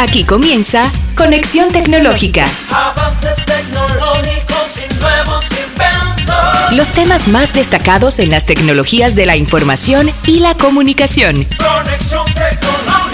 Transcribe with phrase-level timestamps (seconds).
[0.00, 0.84] Aquí comienza
[1.16, 2.46] Conexión Tecnológica.
[2.70, 6.72] Avances tecnológicos y nuevos inventos.
[6.76, 11.34] Los temas más destacados en las tecnologías de la información y la comunicación.
[11.34, 13.10] Conexión tecnológica.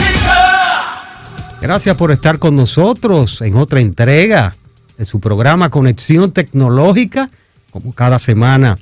[1.63, 4.55] Gracias por estar con nosotros en otra entrega
[4.99, 7.31] de su programa Conexión Tecnológica.
[7.71, 8.77] Como cada semana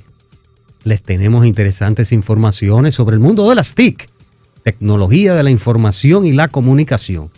[0.83, 4.09] les tenemos interesantes informaciones sobre el mundo de las TIC,
[4.61, 7.31] tecnología de la información y la comunicación.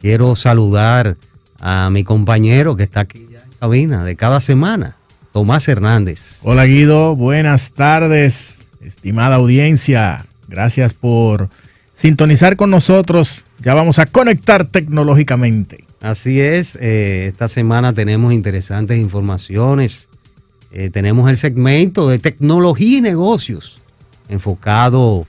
[0.00, 1.16] Quiero saludar
[1.60, 4.96] a mi compañero que está aquí ya en cabina de cada semana,
[5.32, 6.40] Tomás Hernández.
[6.42, 10.26] Hola Guido, buenas tardes, estimada audiencia.
[10.48, 11.48] Gracias por
[11.92, 13.44] sintonizar con nosotros.
[13.60, 15.84] Ya vamos a conectar tecnológicamente.
[16.02, 20.08] Así es, eh, esta semana tenemos interesantes informaciones.
[20.70, 23.80] Eh, tenemos el segmento de tecnología y negocios
[24.28, 25.26] enfocado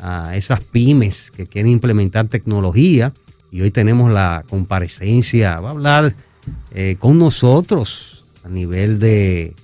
[0.00, 3.12] a esas pymes que quieren implementar tecnología.
[3.54, 6.16] Y hoy tenemos la comparecencia, va a hablar
[6.72, 9.54] eh, con nosotros a nivel de,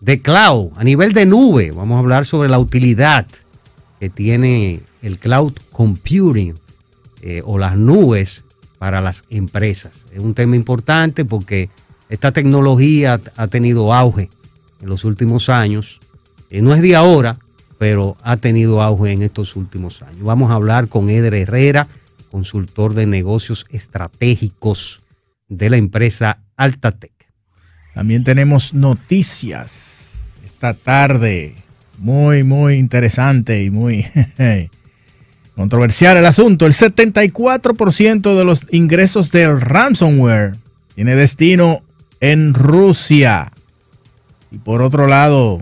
[0.00, 1.70] de cloud, a nivel de nube.
[1.70, 3.28] Vamos a hablar sobre la utilidad
[4.00, 6.54] que tiene el cloud computing
[7.22, 8.42] eh, o las nubes
[8.80, 10.08] para las empresas.
[10.12, 11.70] Es un tema importante porque
[12.08, 14.30] esta tecnología ha tenido auge
[14.82, 16.00] en los últimos años.
[16.50, 17.38] Eh, no es de ahora,
[17.78, 20.24] pero ha tenido auge en estos últimos años.
[20.24, 21.86] Vamos a hablar con Eder Herrera,
[22.30, 25.02] consultor de negocios estratégicos
[25.48, 27.12] de la empresa Altatec.
[27.94, 31.54] También tenemos noticias esta tarde.
[31.98, 34.06] Muy, muy interesante y muy
[35.56, 36.66] controversial el asunto.
[36.66, 40.52] El 74% de los ingresos del ransomware
[40.94, 41.82] tiene destino
[42.20, 43.52] en Rusia.
[44.50, 45.60] Y por otro lado,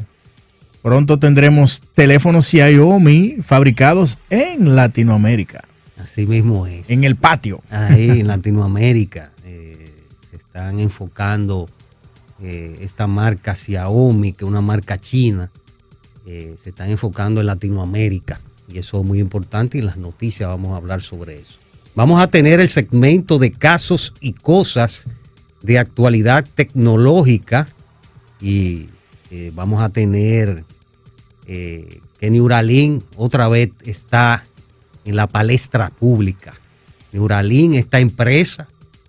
[0.83, 5.66] pronto tendremos teléfonos Xiaomi fabricados en Latinoamérica.
[6.03, 6.91] Así mismo es.
[6.91, 7.63] En el patio.
[7.71, 9.93] Ahí en Latinoamérica eh,
[10.31, 11.69] se están enfocando
[12.41, 15.51] eh, esta marca Xiaomi, que es una marca china,
[16.27, 18.41] eh, se están enfocando en Latinoamérica.
[18.69, 21.59] Y eso es muy importante y en las noticias vamos a hablar sobre eso.
[21.95, 25.09] Vamos a tener el segmento de casos y cosas
[25.63, 27.69] de actualidad tecnológica
[28.41, 28.89] y
[29.55, 30.65] vamos a tener
[31.47, 34.45] que Neuralink otra vez está
[35.07, 36.55] en la palestra pública.
[37.13, 38.69] Neuralink, esta empresa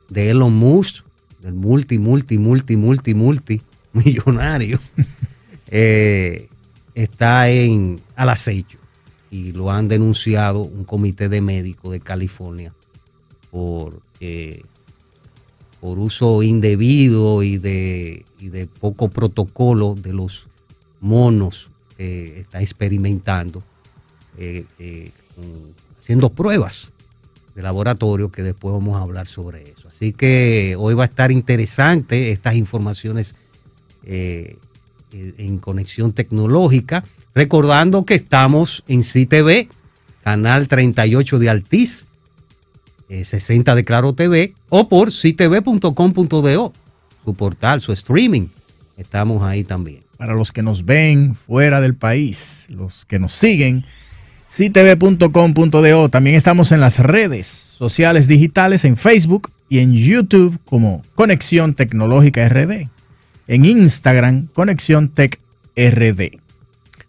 [0.09, 1.03] de Elon Musk,
[1.41, 3.61] del multi, multi, multi, multi, multi
[3.93, 4.79] millonario,
[5.67, 6.47] eh,
[6.95, 8.77] está en, al acecho
[9.29, 12.73] y lo han denunciado un comité de médicos de California
[13.51, 14.63] por eh,
[15.79, 20.47] por uso indebido y de, y de poco protocolo de los
[20.99, 23.63] monos que está experimentando,
[24.37, 26.89] eh, eh, con- haciendo pruebas
[27.55, 29.87] de laboratorio que después vamos a hablar sobre eso.
[29.87, 33.35] Así que hoy va a estar interesante estas informaciones
[34.03, 34.57] eh,
[35.11, 37.03] en conexión tecnológica,
[37.33, 39.67] recordando que estamos en CTV,
[40.23, 42.05] canal 38 de Altiz,
[43.09, 46.73] eh, 60 de Claro TV o por ctv.com.do,
[47.25, 48.47] su portal, su streaming.
[48.97, 50.01] Estamos ahí también.
[50.17, 53.85] Para los que nos ven fuera del país, los que nos siguen,
[54.49, 56.09] ctv.com.do.
[56.09, 57.47] También estamos en las redes
[57.77, 62.87] sociales digitales, en Facebook y en YouTube como Conexión Tecnológica RD.
[63.47, 65.39] En Instagram, Conexión Tech
[65.75, 66.39] RD.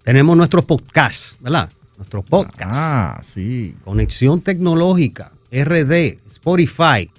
[0.04, 1.70] Tenemos nuestros podcasts, ¿verdad?
[1.96, 2.76] Nuestros podcasts.
[2.76, 3.74] Ah, sí.
[3.84, 7.10] Conexión Tecnológica, RD, Spotify.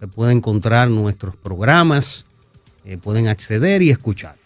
[0.00, 2.26] Se pueden encontrar nuestros programas,
[2.84, 4.36] eh, pueden acceder y escuchar.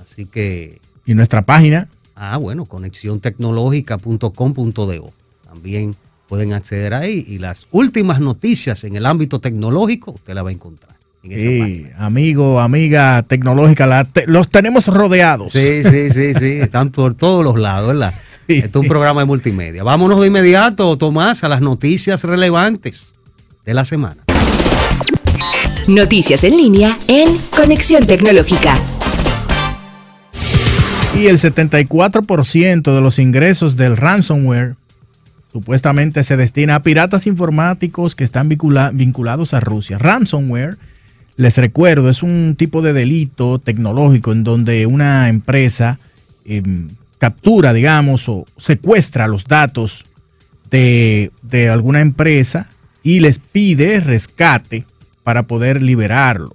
[0.00, 1.88] Así que, Y nuestra página,
[2.18, 5.12] ah, bueno, conexiontecnológica.com.do.
[5.44, 5.96] También
[6.28, 10.52] pueden acceder ahí y las últimas noticias en el ámbito tecnológico usted la va a
[10.52, 11.96] encontrar en esa sí, página.
[12.06, 15.52] amigo, amiga tecnológica, la te- los tenemos rodeados.
[15.52, 18.12] Sí, sí, sí, sí, están por todos los lados, ¿verdad?
[18.48, 18.54] Sí.
[18.64, 19.82] Esto es un programa de multimedia.
[19.84, 23.12] Vámonos de inmediato, Tomás, a las noticias relevantes
[23.66, 24.24] de la semana.
[25.86, 28.74] Noticias en línea en Conexión Tecnológica.
[31.18, 34.76] Y el 74% de los ingresos del ransomware
[35.50, 39.98] supuestamente se destina a piratas informáticos que están vincula- vinculados a Rusia.
[39.98, 40.76] Ransomware,
[41.36, 45.98] les recuerdo, es un tipo de delito tecnológico en donde una empresa
[46.44, 46.86] em,
[47.18, 50.04] captura, digamos, o secuestra los datos
[50.70, 51.30] de
[51.72, 52.68] alguna empresa
[53.02, 54.84] y les pide rescate
[55.24, 56.54] para poder liberarlo.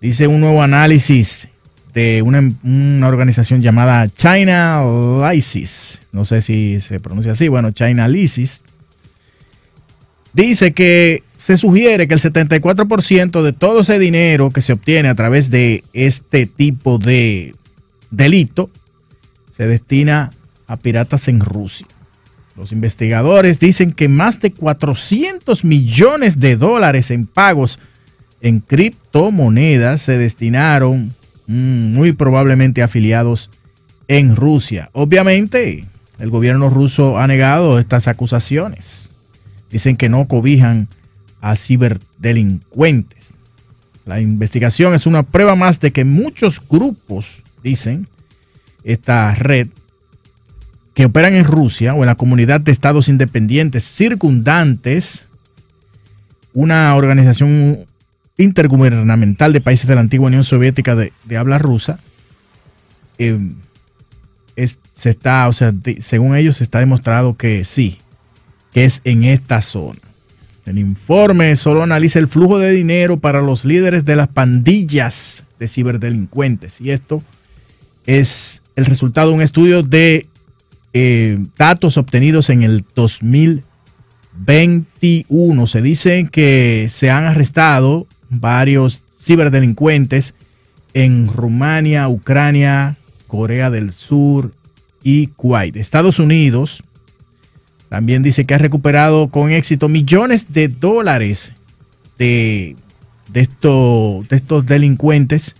[0.00, 1.48] Dice un nuevo análisis
[1.98, 4.84] de una, organización llamada China
[5.32, 5.98] Lysis.
[6.12, 7.48] No sé si se pronuncia así.
[7.48, 8.62] Bueno, China Lysis.
[10.32, 15.16] dice que se sugiere que el 74% de todo ese dinero que se obtiene a
[15.16, 17.56] través de este tipo de
[18.12, 18.70] delito
[19.50, 20.30] se destina
[20.68, 21.88] a piratas en Rusia.
[22.56, 27.80] Los investigadores dicen que más de 400 millones de dólares en pagos
[28.40, 31.17] en criptomonedas se destinaron
[31.48, 33.50] muy probablemente afiliados
[34.06, 34.90] en Rusia.
[34.92, 35.86] Obviamente,
[36.18, 39.10] el gobierno ruso ha negado estas acusaciones.
[39.70, 40.88] Dicen que no cobijan
[41.40, 43.34] a ciberdelincuentes.
[44.04, 48.08] La investigación es una prueba más de que muchos grupos, dicen,
[48.84, 49.68] esta red,
[50.94, 55.26] que operan en Rusia o en la comunidad de estados independientes circundantes,
[56.52, 57.86] una organización
[58.38, 61.98] intergubernamental de países de la antigua Unión Soviética de, habla rusa,
[63.18, 63.38] eh,
[64.94, 67.98] se está, o sea, según ellos se está demostrado que sí,
[68.72, 70.00] que es en esta zona.
[70.66, 75.68] El informe solo analiza el flujo de dinero para los líderes de las pandillas de
[75.68, 76.80] ciberdelincuentes.
[76.80, 77.22] Y esto
[78.06, 80.26] es el resultado de un estudio de
[80.92, 85.66] eh, datos obtenidos en el 2021.
[85.66, 90.34] Se dice que se han arrestado varios ciberdelincuentes
[90.94, 92.96] en Rumania, Ucrania,
[93.26, 94.52] Corea del Sur
[95.02, 95.76] y Kuwait.
[95.76, 96.82] Estados Unidos
[97.88, 101.52] también dice que ha recuperado con éxito millones de dólares
[102.18, 102.76] de,
[103.32, 103.40] de,
[104.30, 105.56] estos delincuentes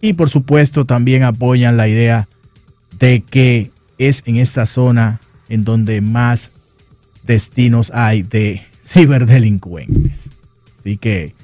[0.00, 2.28] y por supuesto también apoyan la idea
[2.98, 6.50] de que es en esta zona en donde más
[7.24, 10.30] destinos hay de ciberdelincuentes.
[10.80, 11.34] Así que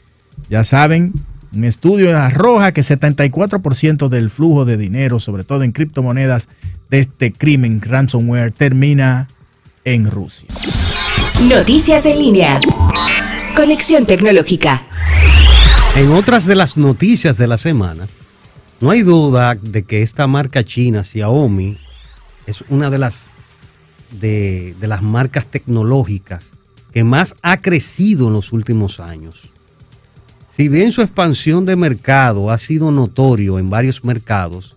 [0.50, 1.12] ya saben,
[1.52, 6.48] un estudio arroja que 74% del flujo de dinero, sobre todo en criptomonedas,
[6.90, 9.28] de este crimen ransomware termina
[9.84, 10.48] en Rusia.
[11.48, 12.60] Noticias en línea.
[13.56, 14.84] Conexión tecnológica.
[15.96, 18.06] En otras de las noticias de la semana,
[18.80, 21.78] no hay duda de que esta marca china, Xiaomi,
[22.46, 23.30] es una de las,
[24.20, 26.52] de, de las marcas tecnológicas
[26.92, 29.50] que más ha crecido en los últimos años.
[30.58, 34.74] Si bien su expansión de mercado ha sido notorio en varios mercados,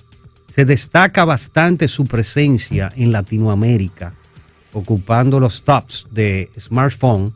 [0.48, 4.14] se destaca bastante su presencia en Latinoamérica,
[4.74, 7.34] ocupando los tops de smartphone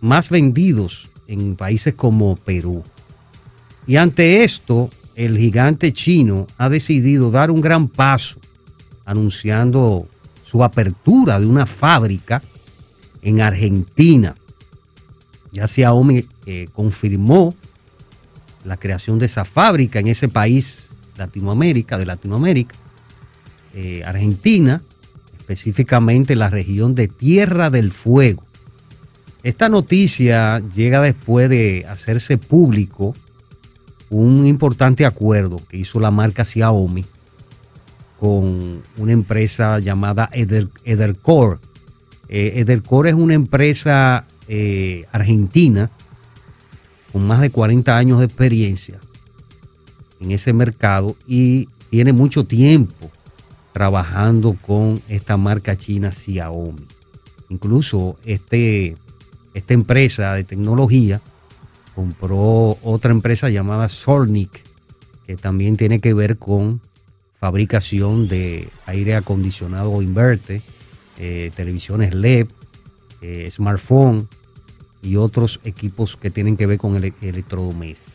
[0.00, 2.82] más vendidos en países como Perú.
[3.86, 8.40] Y ante esto, el gigante chino ha decidido dar un gran paso,
[9.04, 10.08] anunciando
[10.42, 12.40] su apertura de una fábrica
[13.20, 14.34] en Argentina.
[15.52, 17.54] Ya Xiaomi eh, confirmó
[18.66, 22.74] la creación de esa fábrica en ese país Latinoamérica, de Latinoamérica,
[23.74, 24.82] eh, Argentina,
[25.38, 28.42] específicamente la región de Tierra del Fuego.
[29.42, 33.14] Esta noticia llega después de hacerse público
[34.10, 37.04] un importante acuerdo que hizo la marca Xiaomi
[38.18, 41.58] con una empresa llamada Edercore.
[42.28, 45.90] Eh, Edercore es una empresa eh, argentina
[47.16, 49.00] con más de 40 años de experiencia
[50.20, 53.10] en ese mercado y tiene mucho tiempo
[53.72, 56.86] trabajando con esta marca china Xiaomi.
[57.48, 58.96] Incluso este,
[59.54, 61.22] esta empresa de tecnología
[61.94, 64.62] compró otra empresa llamada Solnik,
[65.26, 66.82] que también tiene que ver con
[67.40, 70.60] fabricación de aire acondicionado inverte,
[71.18, 72.48] eh, televisiones LED,
[73.22, 74.28] eh, smartphone,
[75.06, 78.14] y otros equipos que tienen que ver con el electrodomésticos.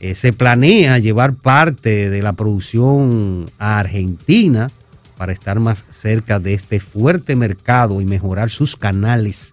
[0.00, 4.68] Eh, se planea llevar parte de la producción a Argentina
[5.16, 9.52] para estar más cerca de este fuerte mercado y mejorar sus canales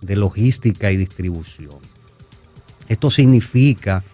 [0.00, 1.76] de logística y distribución.
[2.88, 4.04] Esto significa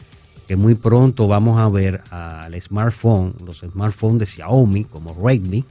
[0.47, 5.65] que muy pronto vamos a ver al smartphone, los smartphones de Xiaomi como Redmi,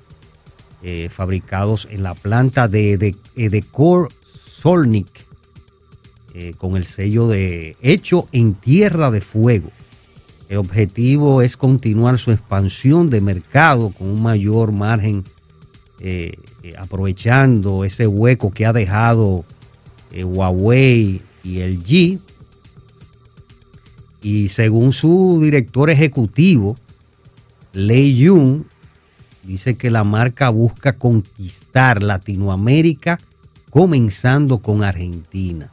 [0.83, 5.26] eh, fabricados en la planta de, de, de Core Solnik
[6.39, 9.71] eh, con el sello de hecho en tierra de fuego.
[10.49, 15.23] El objetivo es continuar su expansión de mercado con un mayor margen,
[15.99, 19.45] eh, eh, aprovechando ese hueco que ha dejado
[20.13, 22.19] Huawei y el G.
[24.21, 26.75] Y según su director ejecutivo,
[27.73, 28.67] Lei Yun,
[29.41, 33.17] dice que la marca busca conquistar Latinoamérica
[33.71, 35.71] comenzando con Argentina.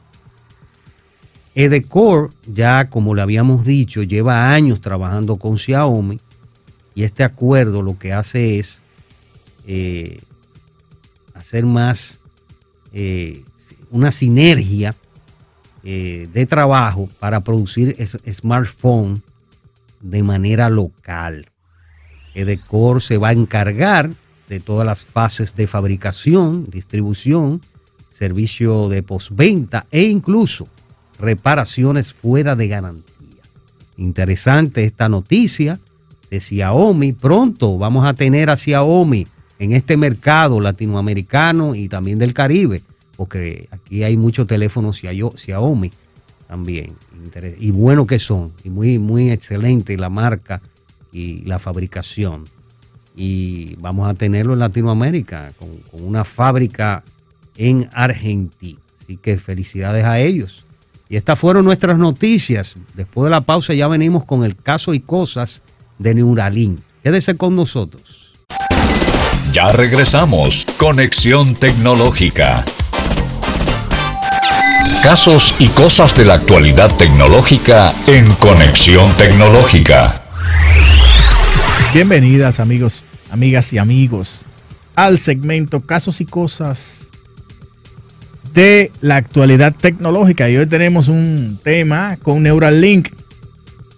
[1.55, 6.19] Edecor, ya como le habíamos dicho, lleva años trabajando con Xiaomi
[6.93, 8.81] y este acuerdo lo que hace es
[9.65, 10.19] eh,
[11.33, 12.19] hacer más,
[12.93, 13.43] eh,
[13.89, 14.95] una sinergia
[15.83, 19.21] eh, de trabajo para producir es- smartphone
[20.01, 21.47] de manera local.
[22.33, 24.09] Edecor se va a encargar
[24.49, 27.61] de todas las fases de fabricación, distribución,
[28.09, 30.67] servicio de postventa e incluso
[31.19, 33.41] reparaciones fuera de garantía.
[33.97, 35.79] Interesante esta noticia
[36.29, 37.13] de Xiaomi.
[37.13, 39.27] Pronto vamos a tener a Xiaomi
[39.59, 42.81] en este mercado latinoamericano y también del Caribe,
[43.15, 45.91] porque aquí hay muchos teléfonos Xiao- Xiaomi
[46.47, 46.95] también.
[47.59, 50.61] Y bueno que son, y muy, muy excelente la marca
[51.13, 52.43] y la fabricación.
[53.15, 57.03] Y vamos a tenerlo en Latinoamérica con, con una fábrica
[57.55, 58.79] en Argentina.
[59.01, 60.64] Así que felicidades a ellos.
[61.07, 62.75] Y estas fueron nuestras noticias.
[62.95, 65.61] Después de la pausa ya venimos con el caso y cosas
[65.99, 66.79] de Neuralink.
[67.03, 68.33] Quédese con nosotros.
[69.51, 70.65] Ya regresamos.
[70.77, 72.65] Conexión tecnológica.
[75.03, 80.23] Casos y cosas de la actualidad tecnológica en Conexión Tecnológica.
[81.93, 84.45] Bienvenidas amigos, amigas y amigos
[84.95, 87.09] al segmento Casos y Cosas
[88.55, 90.49] de la actualidad tecnológica.
[90.49, 93.09] Y hoy tenemos un tema con Neuralink.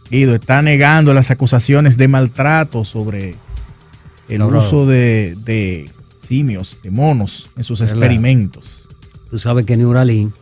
[0.10, 3.36] Guido está negando las acusaciones de maltrato sobre
[4.28, 5.90] el No, uso de, de
[6.22, 8.88] simios, de monos en sus experimentos.
[9.30, 10.34] Tú sabes que Neuralink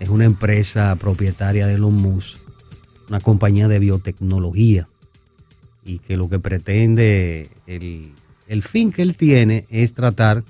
[0.00, 2.38] es una empresa propietaria de Elon Musk,
[3.08, 4.88] una compañía de biotecnología,
[5.84, 8.12] y que lo que pretende, el,
[8.48, 10.42] el fin que él tiene es tratar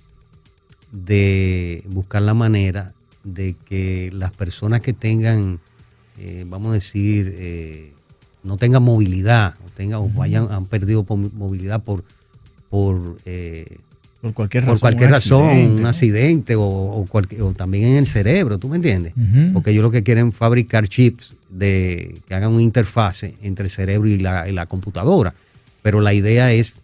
[0.92, 2.92] de buscar la manera
[3.25, 5.61] de que las personas que tengan,
[6.18, 7.92] eh, vamos a decir, eh,
[8.42, 12.02] no tengan movilidad, o, tengan, o vayan, han perdido movilidad por,
[12.70, 13.78] por eh,
[14.23, 14.80] Por cualquier por razón.
[14.80, 15.88] cualquier un razón, accidente, un ¿no?
[15.88, 19.12] accidente o, o cualquier- o también en el cerebro, ¿tú me entiendes?
[19.52, 24.09] Porque ellos lo que quieren fabricar chips de, que hagan una interfase entre el cerebro
[24.09, 25.35] y la, y la computadora.
[25.82, 26.80] Pero la idea es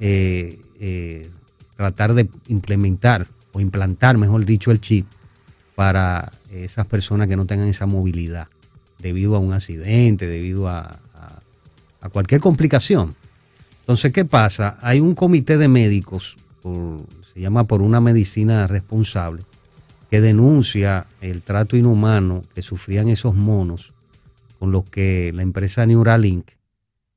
[0.00, 1.28] eh,
[1.76, 5.06] tratar de implementar o implantar, mejor dicho, el chip
[5.74, 8.48] para esas personas que no tengan esa movilidad
[8.98, 11.00] debido a un accidente, debido a,
[12.02, 13.14] a- cualquier complicación.
[13.80, 14.76] Entonces, ¿qué pasa?
[14.82, 16.36] Hay un comité de médicos,
[17.32, 19.42] se llama por una medicina responsable,
[20.10, 23.94] que denuncia el trato inhumano que sufrían esos monos
[24.58, 26.50] con los que la empresa Neuralink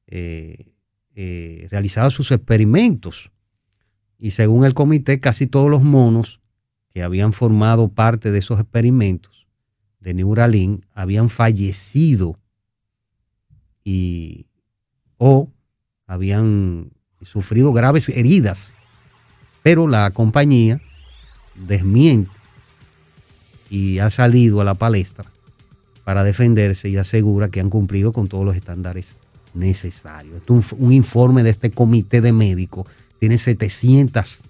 [0.08, 0.68] eh,
[1.16, 3.30] eh, realizaba sus experimentos.
[4.20, 6.42] Y según el comité, casi todos los monos
[6.94, 9.48] que habían formado parte de esos experimentos
[10.00, 12.40] de Neuralink habían fallecido
[13.84, 14.46] y
[15.18, 15.52] o
[16.06, 18.74] habían sufrido graves heridas.
[19.64, 20.82] Pero la compañía
[21.56, 22.32] desmiente
[23.70, 25.26] y ha salido a la palestra
[26.06, 29.18] para defenderse y asegura que han cumplido con todos los estándares
[29.54, 30.38] necesarios.
[30.38, 32.88] Esto es un, un informe de este comité de médicos,
[33.20, 34.44] tiene 700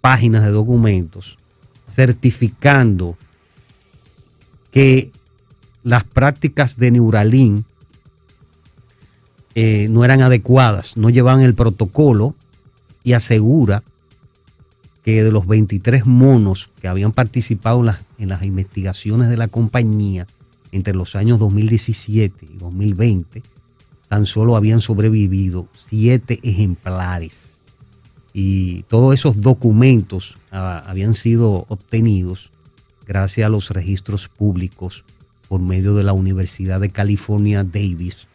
[0.00, 1.36] páginas de documentos
[1.88, 3.16] certificando
[4.70, 5.10] que
[5.82, 7.64] las prácticas de Neuralink
[9.54, 12.34] eh, no eran adecuadas, no llevaban el protocolo
[13.04, 13.82] y asegura
[15.02, 19.48] que de los 23 monos que habían participado en las, en las investigaciones de la
[19.48, 20.26] compañía
[20.72, 23.42] entre los años 2017 y 2020,
[24.08, 27.55] tan solo habían sobrevivido siete ejemplares.
[28.38, 32.50] Y todos esos documentos ah, habían sido obtenidos
[33.06, 35.04] gracias a los registros públicos
[35.48, 38.28] por medio de la Universidad de California Davis,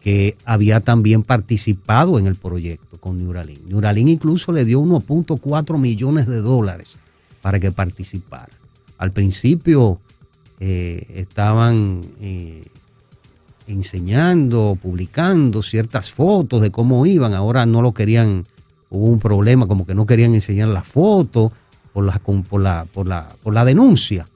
[0.00, 3.68] que había también participado en el proyecto con Neuralink.
[3.68, 6.94] Neuralink incluso le dio 1.4 millones de dólares
[7.42, 8.48] para que participara.
[8.96, 10.00] Al principio
[10.58, 12.64] eh, estaban eh,
[13.66, 18.46] enseñando, publicando ciertas fotos de cómo iban, ahora no lo querían,
[18.94, 21.52] hubo un problema, como que no querían enseñar las fotos
[21.92, 24.26] por la, por la, por la, por la denuncia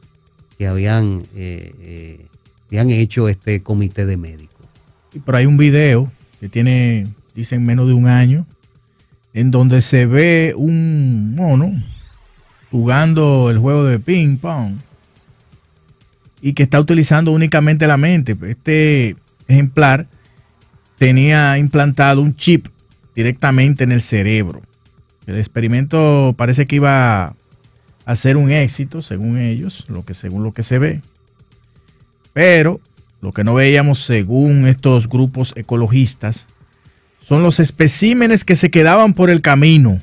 [0.58, 2.26] que habían, eh, eh,
[2.66, 4.66] habían hecho este comité de médicos.
[5.14, 6.10] Y por ahí un video
[6.40, 8.46] que tiene, dicen, menos de un año,
[9.34, 11.72] en donde se ve un mono
[12.70, 14.74] jugando el juego de ping pong
[16.40, 18.36] y que está utilizando únicamente la mente.
[18.48, 20.06] Este ejemplar
[20.98, 22.66] tenía implantado un chip
[23.18, 24.62] directamente en el cerebro.
[25.26, 27.34] El experimento parece que iba
[28.04, 31.00] a ser un éxito, según ellos, lo que según lo que se ve.
[32.32, 32.80] Pero
[33.20, 36.46] lo que no veíamos según estos grupos ecologistas
[37.20, 39.98] son los especímenes que se quedaban por el camino.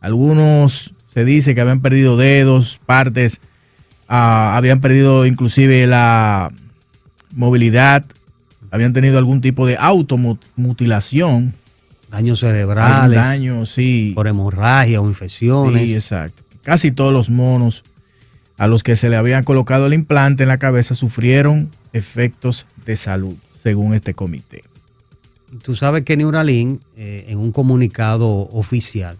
[0.00, 3.42] Algunos se dice que habían perdido dedos, partes
[4.08, 6.50] ah, habían perdido inclusive la
[7.34, 8.06] movilidad,
[8.70, 11.52] habían tenido algún tipo de automutilación,
[12.10, 14.12] Daños cerebrales, daño, sí.
[14.14, 15.88] por hemorragia o infecciones.
[15.88, 16.42] Sí, exacto.
[16.62, 17.84] Casi todos los monos
[18.58, 22.96] a los que se le habían colocado el implante en la cabeza sufrieron efectos de
[22.96, 24.64] salud, según este comité.
[25.62, 29.16] Tú sabes que Neuralink, eh, en un comunicado oficial,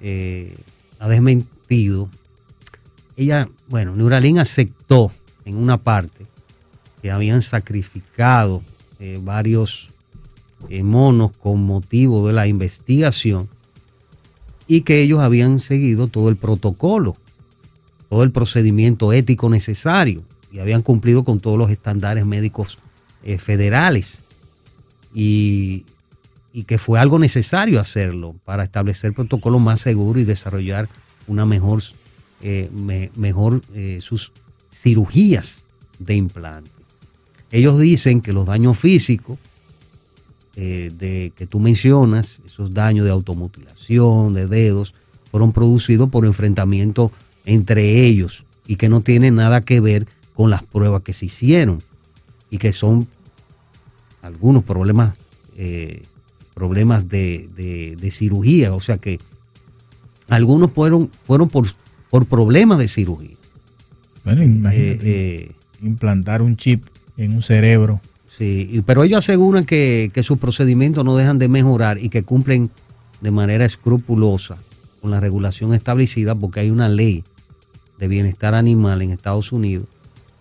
[0.00, 0.54] eh,
[0.98, 2.08] ha desmentido.
[3.16, 5.10] Ella, bueno, Neuralink aceptó
[5.44, 6.26] en una parte
[7.02, 8.62] que habían sacrificado
[9.00, 9.91] eh, varios
[10.82, 13.48] monos con motivo de la investigación
[14.66, 17.16] y que ellos habían seguido todo el protocolo,
[18.08, 22.78] todo el procedimiento ético necesario y habían cumplido con todos los estándares médicos
[23.24, 24.20] eh, federales
[25.14, 25.84] y,
[26.52, 30.88] y que fue algo necesario hacerlo para establecer protocolos más seguros y desarrollar
[31.26, 31.82] una mejor,
[32.42, 34.32] eh, me- mejor eh, sus
[34.70, 35.64] cirugías
[35.98, 36.70] de implante.
[37.50, 39.38] Ellos dicen que los daños físicos
[40.56, 44.94] eh, de, que tú mencionas, esos daños de automutilación, de dedos,
[45.30, 47.10] fueron producidos por enfrentamiento
[47.44, 51.82] entre ellos y que no tienen nada que ver con las pruebas que se hicieron
[52.50, 53.08] y que son
[54.20, 55.14] algunos problemas,
[55.56, 56.02] eh,
[56.54, 59.18] problemas de, de- de cirugía, o sea que
[60.28, 61.66] algunos fueron, fueron por,
[62.10, 63.36] por problemas de cirugía.
[64.24, 66.84] Bueno, imagínate, Eh, eh, implantar un chip
[67.16, 68.00] en un cerebro.
[68.36, 72.70] Sí, pero ellos aseguran que, que sus procedimientos no dejan de mejorar y que cumplen
[73.20, 74.56] de manera escrupulosa
[75.02, 77.24] con la regulación establecida porque hay una ley
[77.98, 79.86] de bienestar animal en Estados Unidos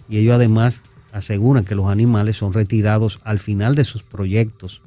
[0.07, 4.81] y ellos además aseguran que los animales son retirados al final de sus proyectos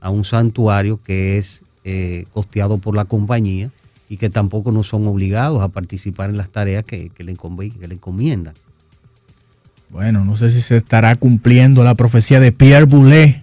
[0.00, 3.70] a un santuario que es eh, costeado por la compañía
[4.08, 7.88] y que tampoco no son obligados a participar en las tareas que, que le, que
[7.88, 8.54] le encomiendan.
[9.92, 13.42] Bueno, no sé si se estará cumpliendo la profecía de Pierre Boulet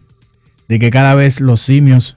[0.67, 2.15] de que cada vez los simios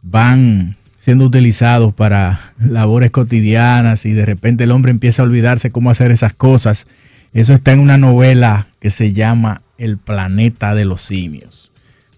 [0.00, 5.90] van siendo utilizados para labores cotidianas y de repente el hombre empieza a olvidarse cómo
[5.90, 6.86] hacer esas cosas.
[7.32, 11.72] Eso está en una novela que se llama El planeta de los simios.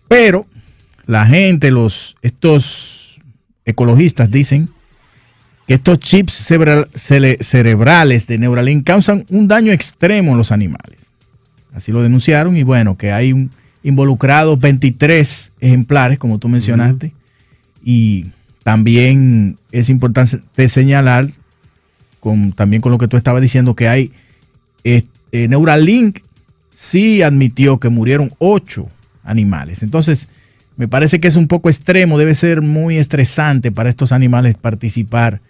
[0.08, 0.46] Pero
[1.06, 3.18] la gente, los estos
[3.64, 4.68] ecologistas dicen
[5.66, 6.34] que estos chips
[7.40, 11.05] cerebrales de Neuralink causan un daño extremo en los animales.
[11.76, 13.50] Así lo denunciaron y bueno, que hay un
[13.82, 17.12] involucrados 23 ejemplares, como tú mencionaste.
[17.84, 18.26] Y
[18.64, 21.28] también es importante señalar,
[22.18, 24.12] con, también con lo que tú estabas diciendo, que hay
[24.84, 26.20] eh, Neuralink
[26.70, 28.88] sí admitió que murieron 8
[29.22, 29.82] animales.
[29.82, 30.28] Entonces,
[30.76, 35.42] me parece que es un poco extremo, debe ser muy estresante para estos animales participar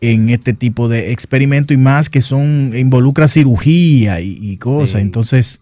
[0.00, 5.00] en este tipo de experimento y más que son involucra cirugía y, y cosas.
[5.00, 5.02] Sí.
[5.02, 5.60] Entonces,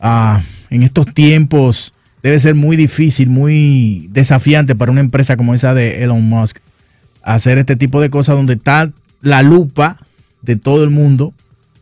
[0.00, 5.74] ah, en estos tiempos debe ser muy difícil, muy desafiante para una empresa como esa
[5.74, 6.58] de Elon Musk
[7.22, 9.98] hacer este tipo de cosas donde está la lupa
[10.42, 11.34] de todo el mundo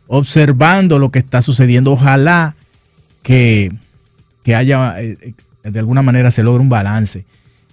[0.07, 1.91] observando lo que está sucediendo.
[1.91, 2.55] Ojalá
[3.23, 3.71] que,
[4.43, 7.25] que haya, eh, de alguna manera se logre un balance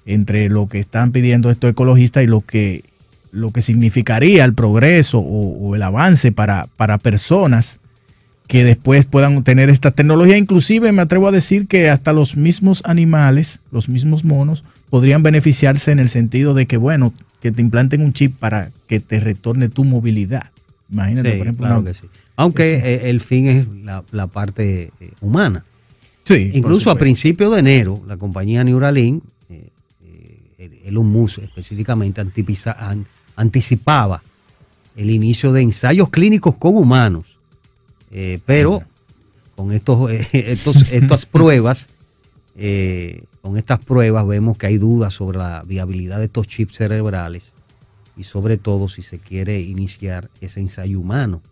[0.07, 2.85] entre lo que están pidiendo estos ecologistas y lo que,
[3.31, 7.81] lo que significaría el progreso o, o el avance para, para personas
[8.47, 10.37] que después puedan tener esta tecnología.
[10.37, 15.93] Inclusive me atrevo a decir que hasta los mismos animales, los mismos monos, podrían beneficiarse
[15.93, 19.69] en el sentido de que, bueno, que te implanten un chip para que te retorne
[19.69, 20.51] tu movilidad.
[20.91, 21.67] Imagínate, Sí, por ejemplo.
[21.67, 22.07] claro una- que sí.
[22.37, 25.65] Aunque eh, el fin es la, la parte eh, humana.
[26.25, 29.69] Sí, Incluso a principios de enero, la compañía Neuralink, eh,
[30.59, 34.23] eh, Elon Musk específicamente, an- anticipaba
[34.97, 37.34] el inicio de ensayos clínicos con humanos.
[38.17, 38.85] Eh, pero
[39.57, 41.91] con estos, eh, estos, estas pruebas,
[42.57, 47.55] eh, con estas pruebas vemos que hay dudas sobre la viabilidad de estos chips cerebrales
[48.17, 51.43] y sobre todo si se quiere iniciar ese ensayo humano.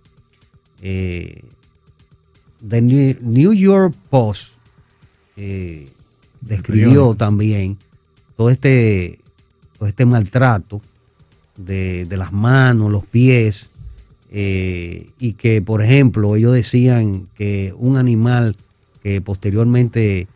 [0.81, 1.42] Eh,
[2.66, 4.55] The New York Post
[6.40, 7.77] describió también
[8.37, 9.18] todo este,
[9.77, 10.81] todo este maltrato
[11.57, 13.72] de, de las manos, los pies,
[14.35, 18.57] eh, y que, por ejemplo, ellos decían que un animal
[19.03, 20.27] que posteriormente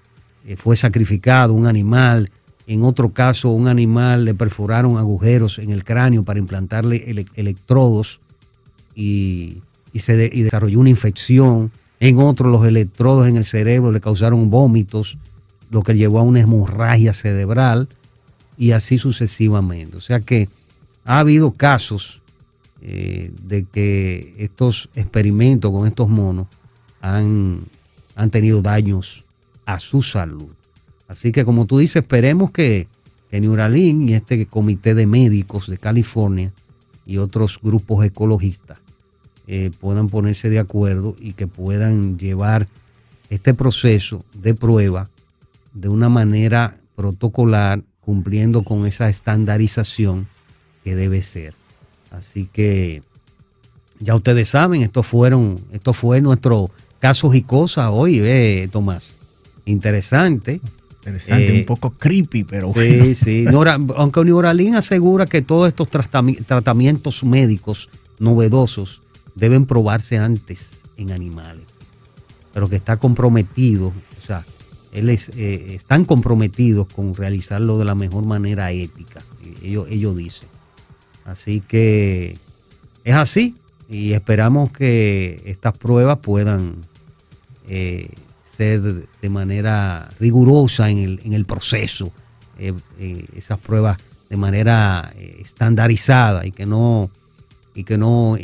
[0.46, 2.30] eh, fue sacrificado, un animal,
[2.66, 8.20] en otro caso, un animal le perforaron agujeros en el cráneo para implantarle ele- electrodos
[8.94, 11.70] y, y se y desarrolló una infección.
[11.98, 15.16] En otro, los electrodos en el cerebro le causaron vómitos,
[15.70, 17.88] lo que llevó a una hemorragia cerebral
[18.59, 19.96] y así sucesivamente.
[19.96, 20.48] O sea que
[21.04, 22.20] ha habido casos
[22.88, 26.46] eh, de que estos experimentos con estos monos
[27.01, 27.62] han,
[28.14, 29.25] han tenido daños
[29.64, 30.53] a su salud.
[31.09, 32.87] Así que como tú dices, esperemos que,
[33.29, 36.53] que Neuralink y este comité de médicos de California
[37.05, 38.79] y otros grupos ecologistas
[39.49, 42.68] eh, puedan ponerse de acuerdo y que puedan llevar
[43.31, 45.11] este proceso de prueba
[45.75, 50.29] de una manera protocolar, cumpliendo con esa estandarización
[50.85, 51.65] que debe ser.
[52.16, 53.02] Así que
[54.00, 59.16] ya ustedes saben, esto fueron, esto fue nuestro casos y cosas hoy, ve, Tomás.
[59.64, 60.61] Interesante.
[61.00, 63.14] Interesante, Eh, un poco creepy, pero Sí, bueno.
[63.14, 63.42] sí.
[63.42, 69.02] Nora- aunque Neuralink asegura que todos estos tratami- tratamientos médicos novedosos
[69.35, 71.64] deben probarse antes en animales,
[72.52, 74.44] pero que está comprometido, o sea,
[74.92, 79.20] él es, eh, están comprometidos con realizarlo de la mejor manera ética,
[79.62, 80.48] ellos, ellos dicen.
[81.26, 82.38] Así que
[83.04, 83.54] es así
[83.88, 86.76] y esperamos que estas pruebas puedan
[87.68, 88.08] eh,
[88.42, 92.12] ser de manera rigurosa en el, en el proceso,
[92.58, 93.98] eh, eh, esas pruebas
[94.30, 97.10] de manera estandarizada y que no,
[97.74, 98.36] y que no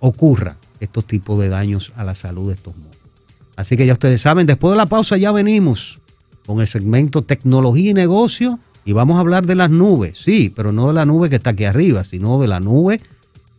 [0.00, 2.96] ocurra estos tipos de daños a la salud de estos monos.
[3.56, 5.98] Así que ya ustedes saben, después de la pausa ya venimos
[6.46, 8.58] con el segmento tecnología y negocio
[8.88, 11.50] y vamos a hablar de las nubes, sí, pero no de la nube que está
[11.50, 12.98] aquí arriba, sino de la nube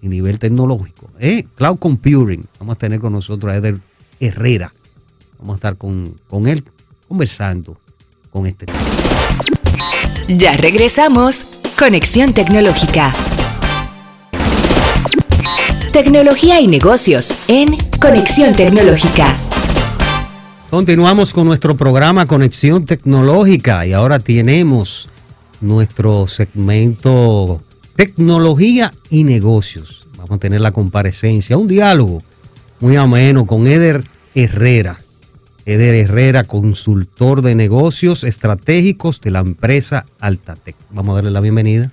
[0.04, 1.12] a nivel tecnológico.
[1.20, 1.46] ¿eh?
[1.54, 3.78] Cloud Computing, vamos a tener con nosotros a Eder
[4.20, 4.74] Herrera,
[5.38, 6.63] vamos a estar con, con él
[7.08, 7.78] conversando
[8.32, 8.80] con este tema.
[10.30, 11.60] Ya regresamos.
[11.78, 13.13] Conexión Tecnológica.
[15.94, 19.38] Tecnología y negocios en Conexión Tecnológica.
[20.72, 25.08] Continuamos con nuestro programa Conexión Tecnológica y ahora tenemos
[25.62, 27.62] nuestro segmento
[27.95, 30.08] Tecnología y Negocios.
[30.17, 32.22] Vamos a tener la comparecencia, un diálogo
[32.80, 34.04] muy ameno con Eder
[34.36, 35.00] Herrera.
[35.65, 40.76] Eder Herrera, consultor de negocios estratégicos de la empresa Altatec.
[40.91, 41.91] Vamos a darle la bienvenida.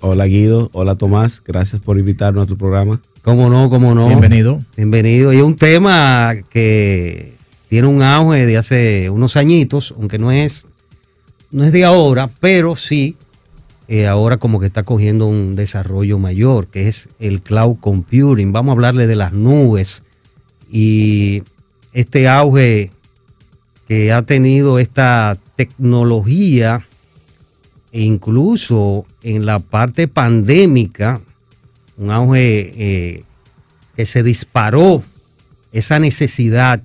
[0.00, 3.00] Hola Guido, hola Tomás, gracias por invitarnos a tu programa.
[3.22, 3.68] ¿Cómo no?
[3.68, 4.06] ¿Cómo no?
[4.08, 4.58] Bienvenido.
[4.76, 5.32] Bienvenido.
[5.32, 7.36] Y es un tema que
[7.68, 10.66] tiene un auge de hace unos añitos, aunque no es,
[11.50, 13.16] no es de ahora, pero sí
[13.88, 18.52] eh, ahora como que está cogiendo un desarrollo mayor, que es el cloud computing.
[18.52, 20.04] Vamos a hablarle de las nubes
[20.70, 21.42] y
[21.92, 22.92] este auge
[23.88, 26.86] que ha tenido esta tecnología,
[27.90, 31.20] e incluso en la parte pandémica,
[31.96, 33.24] un auge eh,
[33.96, 35.02] que se disparó
[35.72, 36.80] esa necesidad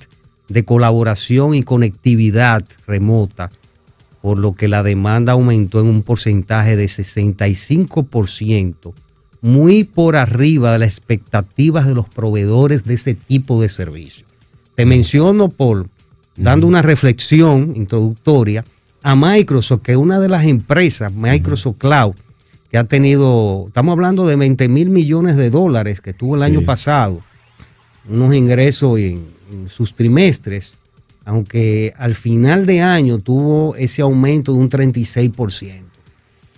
[0.50, 3.52] de colaboración y conectividad remota,
[4.26, 8.92] por lo que la demanda aumentó en un porcentaje de 65%,
[9.42, 14.26] muy por arriba de las expectativas de los proveedores de ese tipo de servicio.
[14.74, 15.90] Te menciono por
[16.36, 18.66] dando una reflexión introductoria
[19.04, 22.16] a Microsoft, que es una de las empresas, Microsoft Cloud,
[22.72, 26.46] que ha tenido, estamos hablando de 20 mil millones de dólares que tuvo el Sí.
[26.48, 27.22] año pasado,
[28.10, 30.74] unos ingresos en, en sus trimestres,
[31.26, 35.82] aunque al final de año tuvo ese aumento de un 36%.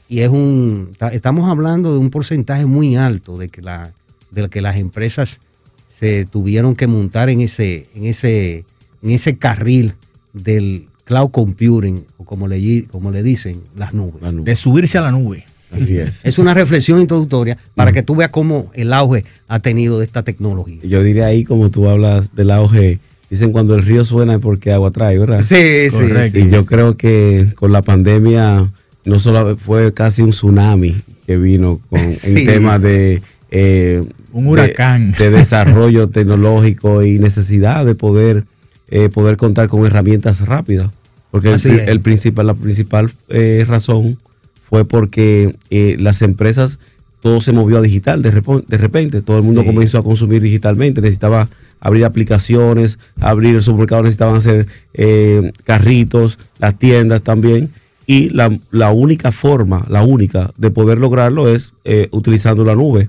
[0.09, 3.93] Y es un, ta- estamos hablando de un porcentaje muy alto de que, la,
[4.31, 5.39] de que las empresas
[5.85, 8.65] se tuvieron que montar en ese, en ese,
[9.01, 9.93] en ese carril
[10.33, 14.21] del cloud computing, o como le, como le dicen, las nubes.
[14.21, 14.43] La nube.
[14.45, 15.45] De subirse a la nube.
[15.71, 16.21] Así es.
[16.23, 20.23] Es una reflexión introductoria para que tú veas cómo el auge ha tenido de esta
[20.23, 20.79] tecnología.
[20.83, 24.71] Yo diría ahí, como tú hablas del auge, dicen cuando el río suena es porque
[24.71, 25.41] agua trae, ¿verdad?
[25.41, 26.39] Sí, sí, Correcto.
[26.39, 26.45] sí.
[26.47, 28.71] Y yo creo que con la pandemia
[29.05, 32.39] no solo fue casi un tsunami que vino con Sí.
[32.41, 35.13] en temas de eh, Un huracán.
[35.17, 38.43] de, desarrollo tecnológico y necesidad de poder
[38.89, 40.89] eh, poder contar con herramientas rápidas
[41.31, 41.53] porque
[41.87, 44.17] el, principal la principal eh, razón
[44.63, 46.79] fue porque eh, las empresas
[47.21, 49.67] todo se movió a digital de, de repente todo el mundo Sí.
[49.67, 56.77] comenzó a consumir digitalmente necesitaba abrir aplicaciones abrir el supermercado necesitaban hacer eh, carritos las
[56.77, 57.71] tiendas también
[58.05, 63.07] y la, la única forma la única de poder lograrlo es eh, utilizando la nube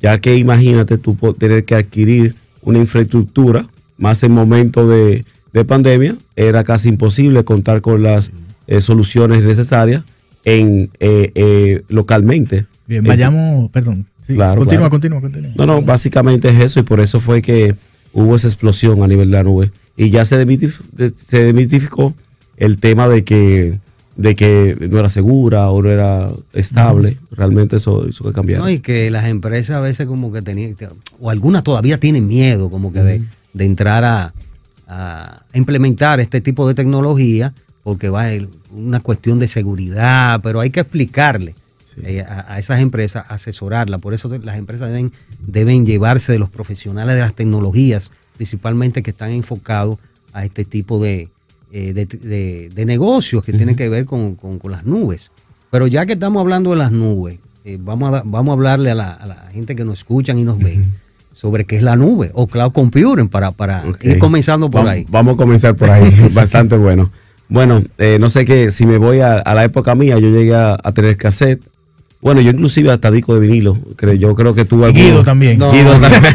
[0.00, 3.66] ya que imagínate tú tener que adquirir una infraestructura,
[3.98, 8.30] más en momento de, de pandemia, era casi imposible contar con las
[8.66, 10.02] eh, soluciones necesarias
[10.44, 12.66] en eh, localmente.
[12.86, 14.06] Bien, vayamos, perdón.
[14.26, 14.90] Sí, Claro, continúa, claro.
[14.90, 15.52] continúa, continúa.
[15.56, 17.74] No, no, básicamente es eso y por eso fue que
[18.12, 19.70] hubo esa explosión a nivel de la nube.
[19.96, 22.14] Y ya se, demitif- de- se demitificó
[22.56, 23.78] el tema de que
[24.16, 27.16] de que no era segura o no era estable.
[27.30, 28.62] Realmente eso hizo que cambiara.
[28.62, 30.76] No, y que las empresas a veces como que tenían,
[31.20, 33.22] o algunas todavía tienen miedo como que de,
[33.54, 34.34] de entrar a,
[34.88, 38.32] a implementar este tipo de tecnología porque va a
[38.72, 41.54] una cuestión de seguridad, pero hay que explicarle
[42.02, 44.00] eh, a, a esas empresas, asesorarlas.
[44.00, 45.12] Por eso las empresas deben,
[45.46, 49.98] deben llevarse de los profesionales de las tecnologías, principalmente que están enfocados
[50.32, 51.28] a este tipo de,
[51.72, 55.30] eh, de, de- de negocios que tienen que ver con, con- con las nubes.
[55.70, 58.94] Pero ya que estamos hablando de las nubes, eh, vamos, a, vamos a hablarle a
[58.94, 60.94] la, a la gente que nos escuchan y nos ven
[61.32, 65.06] sobre qué es la nube o cloud computing para, para ir comenzando por ahí.
[65.10, 67.10] Vamos a comenzar por ahí, bastante bueno.
[67.48, 70.54] Bueno, eh, no sé qué, si me voy a, a la época mía, yo llegué
[70.54, 71.62] a, a tener cassette.
[72.22, 75.24] Bueno, yo inclusive hasta disco de vinilo, creo, yo creo que tuve Guido algunos.
[75.24, 75.58] también.
[75.58, 76.32] No, Guido no, también.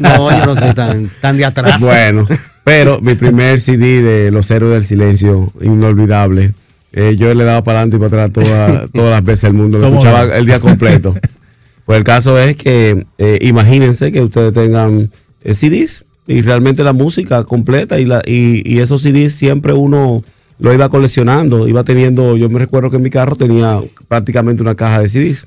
[0.00, 1.80] no, yo no soy tan, tan de atrás.
[1.80, 2.26] Bueno,
[2.64, 6.52] pero mi primer CD de Los Héroes del Silencio, inolvidable.
[6.92, 9.78] Eh, yo le daba para adelante y para atrás toda- todas las veces el mundo.
[9.78, 10.34] Lo ¿Cómo escuchaba no?
[10.34, 11.14] el día completo.
[11.86, 15.08] Pues el caso es que eh, imagínense que ustedes tengan
[15.44, 20.24] eh, CDs y realmente la música completa y, la, y, y esos CDs siempre uno
[20.58, 24.74] lo iba coleccionando, iba teniendo, yo me recuerdo que en mi carro tenía prácticamente una
[24.74, 25.46] caja de CDs.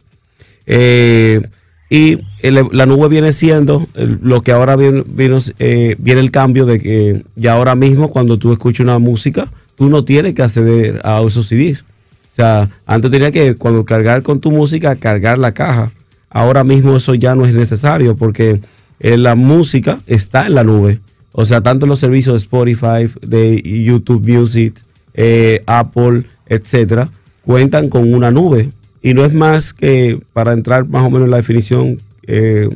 [0.65, 1.41] Eh,
[1.89, 6.80] y la nube viene siendo lo que ahora viene, vino, eh, viene el cambio de
[6.80, 11.22] que ya ahora mismo cuando tú escuchas una música, tú no tienes que acceder a
[11.22, 11.82] esos CDs.
[11.82, 15.91] O sea, antes tenía que cuando cargar con tu música, cargar la caja.
[16.30, 18.62] Ahora mismo eso ya no es necesario porque
[19.00, 21.00] eh, la música está en la nube.
[21.32, 24.76] O sea, tanto los servicios de Spotify, de YouTube Music,
[25.13, 27.10] eh, Apple, etcétera,
[27.45, 28.69] cuentan con una nube.
[29.02, 32.67] Y no es más que, para entrar más o menos en la definición eh,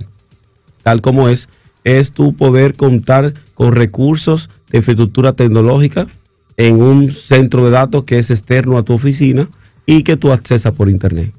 [0.84, 1.50] tal como es,
[1.84, 6.08] es tu poder contar con recursos de infraestructura tecnológica
[6.58, 9.50] en un centro de datos que es externo a tu oficina
[9.86, 11.34] y que tú accesas por internet.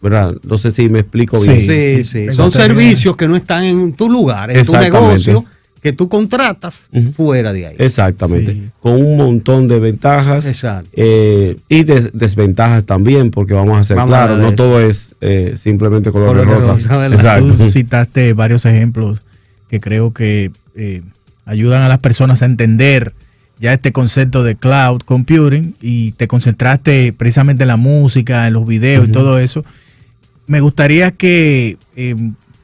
[0.00, 0.34] ¿Verdad?
[0.44, 1.50] No sé si me explico Sí.
[1.52, 1.60] bien.
[1.60, 2.34] Sí, sí, sí.
[2.36, 5.44] Son servicios que no están en tu lugar, en tu negocio,
[5.82, 7.74] que tú contratas fuera de ahí.
[7.78, 8.54] Exactamente.
[8.54, 8.62] Sí.
[8.80, 10.88] Con un montón de ventajas Exacto.
[10.92, 15.54] eh, y de- desventajas también, porque vamos a ser Vamos claros, no todo es eh,
[15.56, 17.06] simplemente color, Color de de rosa.
[17.06, 17.54] Exacto.
[17.56, 19.20] Tú citaste varios ejemplos
[19.68, 21.02] que creo que eh,
[21.46, 23.12] ayudan a las personas a entender
[23.58, 28.66] ya este concepto de cloud computing y te concentraste precisamente en la música, en los
[28.66, 29.64] videos y todo eso.
[30.46, 32.14] Me gustaría que, eh,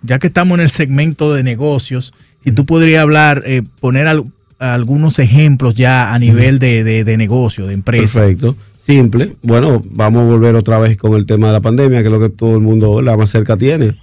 [0.02, 2.12] ya que estamos en el segmento de negocios,
[2.44, 4.24] si tú podrías hablar, eh, poner al-
[4.58, 8.20] algunos ejemplos ya a nivel de, de- de negocio, de empresa.
[8.20, 8.56] Perfecto.
[8.76, 9.34] Simple.
[9.42, 12.20] Bueno, vamos a volver otra vez con el tema de la pandemia, que es lo
[12.20, 13.96] que todo el mundo la más cerca tiene.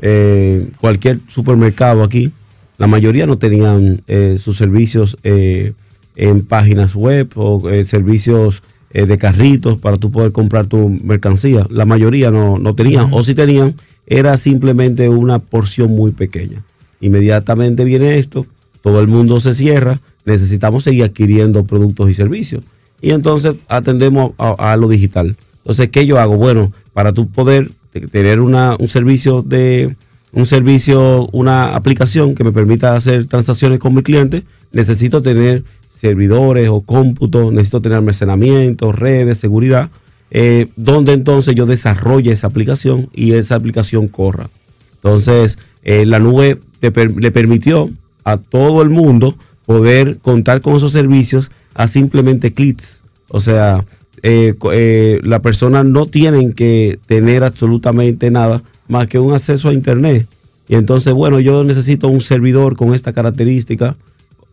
[0.00, 2.32] Eh, cualquier supermercado aquí,
[2.78, 5.74] la mayoría no tenían eh, sus servicios eh,
[6.16, 11.66] en páginas web o servicios de carritos para tú poder comprar tu mercancía.
[11.70, 13.74] La mayoría no, no tenían, o si tenían,
[14.06, 16.62] era simplemente una porción muy pequeña.
[17.02, 18.46] Inmediatamente viene esto,
[18.80, 22.64] todo el mundo se cierra, necesitamos seguir adquiriendo productos y servicios.
[23.02, 25.36] Y entonces atendemos a, lo digital.
[25.58, 26.36] Entonces, ¿qué yo hago?
[26.36, 29.94] Bueno, para tú poder te- tener una, un servicio de
[30.32, 35.62] un servicio, una aplicación que me permita hacer transacciones con mi cliente, necesito tener
[35.94, 39.90] servidores o cómputo, necesito tener almacenamiento, redes, seguridad,
[40.30, 44.48] eh, donde entonces yo desarrolle esa aplicación y esa aplicación corra.
[44.94, 47.90] Entonces, eh, la nube le permitió
[48.24, 53.02] a todo el mundo poder contar con esos servicios a simplemente clics.
[53.28, 53.84] O sea,
[54.22, 59.72] eh, eh, la persona no tienen que tener absolutamente nada más que un acceso a
[59.72, 60.26] Internet.
[60.68, 63.96] Y entonces, bueno, yo necesito un servidor con esta característica,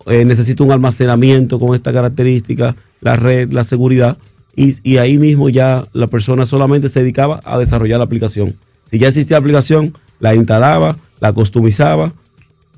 [0.05, 4.17] eh, necesito un almacenamiento con esta característica, la red, la seguridad.
[4.55, 8.55] Y, y ahí mismo ya la persona solamente se dedicaba a desarrollar la aplicación.
[8.89, 12.13] Si ya existía la aplicación, la instalaba, la customizaba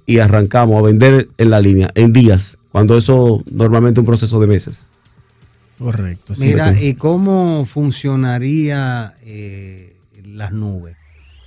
[0.05, 4.39] y arrancamos a vender en la línea, en días, cuando eso normalmente es un proceso
[4.39, 4.89] de meses.
[5.77, 6.35] Correcto.
[6.35, 6.45] sí.
[6.45, 10.95] Mira, ¿y cómo funcionaría eh, las nubes?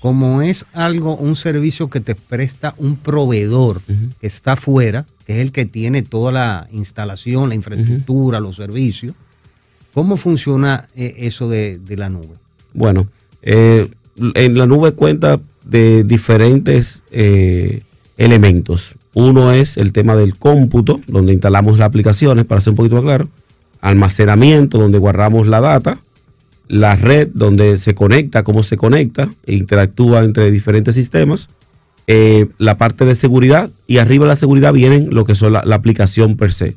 [0.01, 5.39] Como es algo, un servicio que te presta un proveedor que está afuera, que es
[5.39, 9.15] el que tiene toda la instalación, la infraestructura, los servicios.
[9.95, 12.35] ¿Cómo funciona eh, eso de, de la nube?
[12.75, 13.09] Bueno,
[13.41, 17.83] eh, en la nube cuenta de diferentes eh,
[18.17, 18.95] elementos.
[19.15, 23.05] Uno es el tema del cómputo, donde instalamos las aplicaciones, para ser un poquito más
[23.05, 23.29] claro.
[23.81, 26.01] Almacenamiento, donde guardamos la data.
[26.67, 31.49] La red, donde se conecta, cómo se conecta e interactúa entre diferentes sistemas.
[32.07, 35.61] Eh, la parte de seguridad y arriba de la seguridad vienen lo que son la,
[35.61, 36.77] aplicación per se.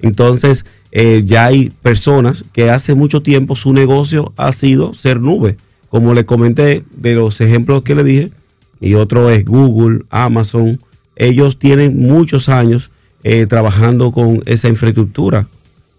[0.00, 5.56] Entonces, eh, ya hay personas que hace mucho tiempo su negocio ha sido ser nube.
[5.94, 8.32] Como le comenté de los ejemplos que le dije,
[8.80, 10.80] y otro es Google, Amazon,
[11.14, 12.90] ellos tienen muchos años
[13.22, 15.46] eh, trabajando con esa infraestructura.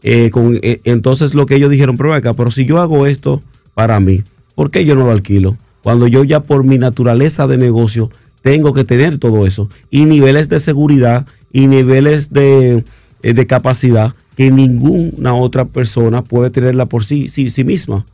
[0.04, 3.42] Eh, eh, entonces lo que ellos dijeron, ven acá, pero si yo hago esto
[3.74, 4.22] para mí,
[4.54, 5.56] ¿por qué yo no lo alquilo?
[5.82, 10.50] Cuando yo ya por mi naturaleza de negocio tengo que tener todo eso y niveles
[10.50, 12.84] de seguridad y niveles de,
[13.22, 18.06] de capacidad que ninguna otra persona puede tenerla por sí, sí, sí misma,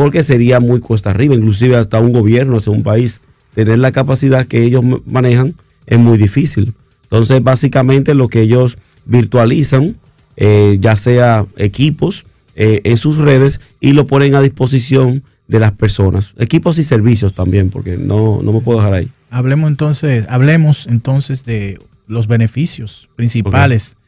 [0.00, 3.20] porque sería muy cuesta arriba, inclusive hasta un gobierno, hasta un país,
[3.54, 5.54] tener la capacidad que ellos ma- manejan
[5.86, 6.72] es muy difícil.
[7.02, 9.96] Entonces, básicamente lo que ellos virtualizan,
[10.38, 15.72] eh, ya sea equipos eh, en sus redes y lo ponen a disposición de las
[15.72, 16.32] personas.
[16.38, 19.10] Equipos y servicios también, porque no, no me puedo dejar ahí.
[19.28, 23.98] Hablemos entonces, hablemos entonces de los beneficios principales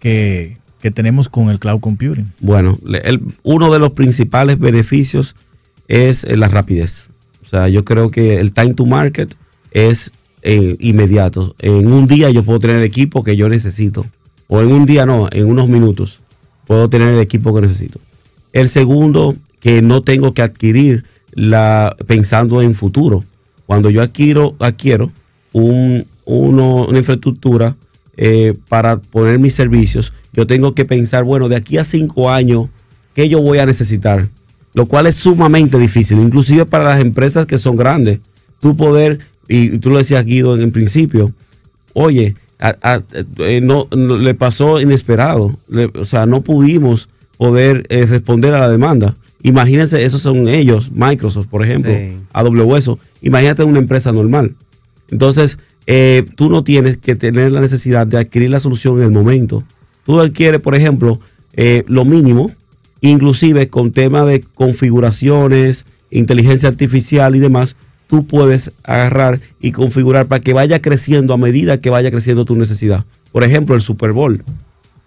[0.00, 2.32] que, que tenemos con el cloud computing.
[2.40, 5.34] Bueno, el- uno de los principales beneficios
[5.88, 7.08] es eh, la rapidez.
[7.42, 9.34] O sea, yo creo que el time to market
[9.70, 10.10] es
[10.42, 11.54] eh, inmediato.
[11.60, 14.04] En un día yo puedo tener el equipo que yo necesito.
[14.48, 16.20] O en un día no, en unos minutos
[16.66, 18.00] puedo tener el equipo que necesito.
[18.52, 23.24] El segundo, que no tengo que adquirir la, pensando en futuro.
[23.66, 25.12] Cuando yo adquiero, adquiero
[25.52, 27.76] un, una infraestructura
[28.16, 32.68] eh, para poner mis servicios, yo tengo que pensar, bueno, de aquí a cinco años,
[33.14, 34.28] ¿qué yo voy a necesitar?
[34.74, 38.20] Lo cual es sumamente difícil, inclusive para las empresas que son grandes.
[38.60, 41.32] Tú poder, y tú lo decías Guido en el principio,
[41.94, 43.02] oye, a- a-
[43.38, 48.60] eh, no, no- le pasó inesperado, Le- o sea, no pudimos poder eh, responder a
[48.60, 49.16] la demanda.
[49.42, 52.16] Imagínense, esos son ellos, Microsoft, por ejemplo, Sí.
[52.32, 52.98] AWS.
[53.20, 54.54] Imagínate una empresa normal.
[55.10, 59.10] Entonces, eh, tú no tienes que tener la necesidad de adquirir la solución en el
[59.10, 59.64] momento.
[60.04, 61.20] Tú adquieres, por ejemplo,
[61.54, 62.52] eh, lo mínimo,
[63.00, 70.42] inclusive con tema de configuraciones, inteligencia artificial y demás, tú puedes agarrar y configurar para
[70.42, 73.04] que vaya creciendo a medida que vaya creciendo tu necesidad.
[73.32, 74.44] Por ejemplo, el Super Bowl.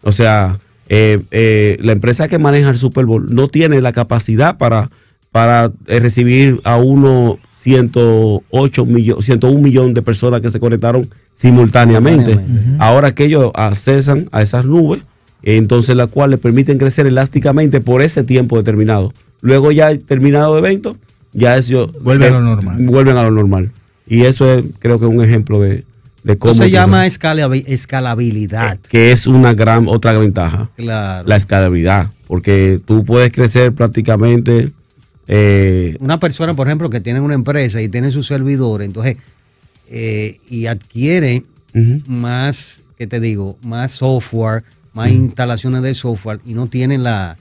[0.02, 0.60] O sea,
[0.90, 4.90] eh, la empresa que maneja el Super Bowl no tiene la capacidad para,
[5.32, 12.32] para recibir a uno 108 millones, 101 millón de personas que se conectaron simultáneamente.
[12.32, 12.84] Simultáneamente.
[12.84, 15.02] Ahora que ellos accesan a esas nubes,
[15.44, 19.14] eh, entonces la cual le permiten crecer elásticamente por ese tiempo determinado.
[19.42, 20.98] Luego ya terminado el evento,
[21.34, 22.78] ya eso Vuelve a eh, lo normal.
[22.80, 23.72] Vuelven a lo normal.
[24.08, 25.84] Y eso es, creo que es un ejemplo de,
[26.24, 28.78] de cómo Eso se llama escalabilidad.
[28.90, 31.28] que es una gran otra ventaja Claro.
[31.28, 34.72] la escalabilidad, porque tú puedes crecer prácticamente
[35.28, 39.18] eh, Una persona, por ejemplo, que tiene una empresa y tiene sus servidores, entonces,
[39.90, 41.44] eh, y adquiere
[42.08, 43.58] más, ¿qué te digo?
[43.64, 47.38] Más software, más instalaciones de software y no tiene la,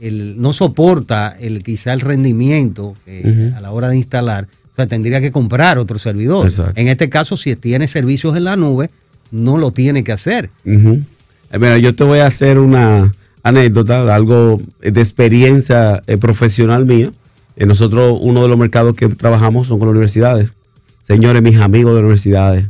[0.00, 4.48] el, no soporta el quizá el rendimiento eh, a la hora de instalar.
[4.72, 6.46] O sea, tendría que comprar otro servidor.
[6.46, 6.78] Exacto.
[6.78, 8.90] En este caso, si tiene servicios en la nube,
[9.30, 10.50] no lo tiene que hacer.
[10.64, 13.12] Mira, yo te voy a hacer una
[13.42, 17.10] anécdota, de algo de experiencia eh, profesional mía.
[17.56, 20.50] Eh, nosotros, uno de los mercados que trabajamos son con las universidades.
[21.02, 22.66] Señores, mis amigos de universidades,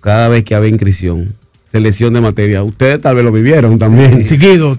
[0.00, 1.34] cada vez que había inscripción,
[1.70, 4.24] selección de materia, ustedes tal vez lo vivieron también.
[4.24, 4.76] Seguido.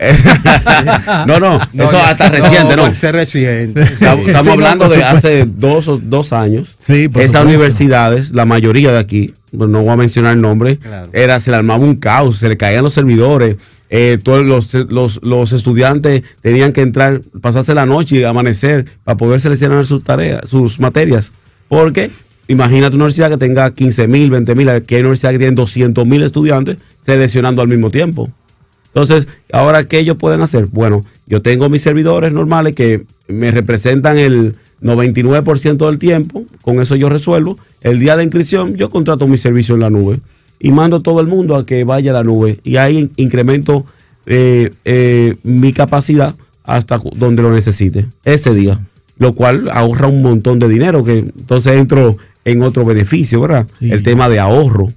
[1.28, 2.94] no, no, eso hasta reciente, ¿no?
[2.94, 3.82] ser reciente.
[3.82, 6.76] Estamos estamos Sí, no, hablando de hace dos, o- dos años.
[6.80, 7.48] Sí, por Esas supuesto.
[7.50, 11.10] universidades, la mayoría de aquí, pues no voy a mencionar el nombre, Claro.
[11.14, 13.56] era, se le armaba un caos, se le caían los servidores,
[13.90, 19.18] eh, todos los, los, los estudiantes tenían que entrar, pasarse la noche y amanecer para
[19.18, 21.32] poder seleccionar sus tareas, sus materias.
[21.68, 22.12] Porque
[22.48, 26.06] imagínate una universidad que tenga 15 mil, 20 mil, que hay universidades que tienen 200
[26.06, 28.30] mil estudiantes seleccionando al mismo tiempo.
[28.88, 30.68] Entonces, ahora, ¿qué ellos pueden hacer?
[30.68, 36.96] Bueno, yo tengo mis servidores normales que me representan el 99% del tiempo, con eso
[36.96, 37.58] yo resuelvo.
[37.82, 40.20] El día de inscripción, yo contrato mi servicio en la nube
[40.60, 43.12] y mando a todo el mundo a que vaya a la nube y ahí in-
[43.16, 43.86] incremento
[44.26, 48.80] eh, eh, mi capacidad hasta donde lo necesite ese día,
[49.18, 53.68] lo cual ahorra un montón de dinero, que entonces entro en otro beneficio, ¿verdad?
[53.80, 53.92] Sí.
[53.92, 54.90] El tema de ahorro.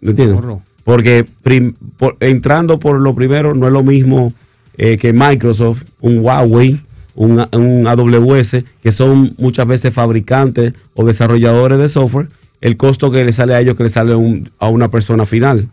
[0.00, 0.36] ¿Me entiendes?
[0.36, 0.62] Ahorro.
[0.84, 4.32] Porque prim- por- entrando por lo primero, no es lo mismo
[4.78, 6.80] eh, que Microsoft, un Huawei,
[7.14, 12.28] un, un AWS, que son muchas veces fabricantes o desarrolladores de software,
[12.62, 15.26] el costo que le sale a ellos que le sale a un- a una persona
[15.26, 15.68] final.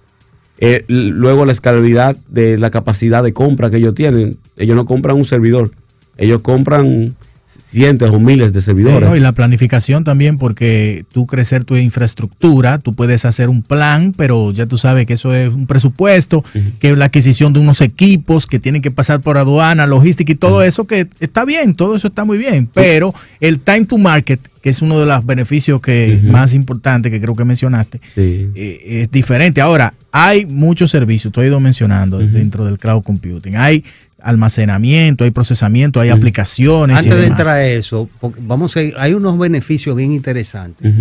[0.60, 4.38] Eh, luego la escalabilidad de la capacidad de compra que ellos tienen.
[4.58, 5.72] Ellos no compran un servidor,
[6.18, 7.16] ellos compran
[7.62, 9.00] cientos o miles de servidores.
[9.00, 9.16] Sí, ¿no?
[9.16, 14.52] Y la planificación también, porque tú crecer tu infraestructura, tú puedes hacer un plan, pero
[14.52, 16.44] ya tú sabes que eso es un presupuesto,
[16.80, 20.64] que la adquisición de unos equipos que tienen que pasar por aduana, logística y todo
[20.64, 24.70] eso, que está bien, todo eso está muy bien, pero el time to market, que
[24.70, 26.32] es uno de los beneficios que Ujú.
[26.32, 28.50] más importantes que creo que mencionaste, Sí.
[28.56, 29.62] eh, es diferente.
[29.62, 33.56] Ahora, hay muchos servicios, tú has ido mencionando dentro del cloud computing.
[33.56, 33.84] Hay
[34.22, 36.98] almacenamiento, hay procesamiento, hay aplicaciones.
[36.98, 38.10] y Antes de entrar a eso,
[38.42, 40.94] vamos a ir- hay unos beneficios bien interesantes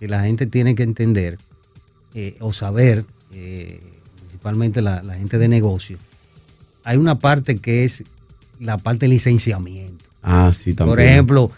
[0.00, 1.38] que la gente tiene que entender
[2.14, 3.80] eh, o saber, eh,
[4.20, 5.98] principalmente la, la gente de negocio.
[6.84, 8.04] Hay una parte que es
[8.60, 10.04] la parte de licenciamiento.
[10.22, 10.94] Ah, sí, también.
[10.96, 11.50] Por ejemplo,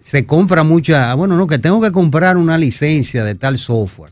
[0.00, 4.10] se compra mucha, ah, bueno, no, que tengo que comprar una licencia de tal software.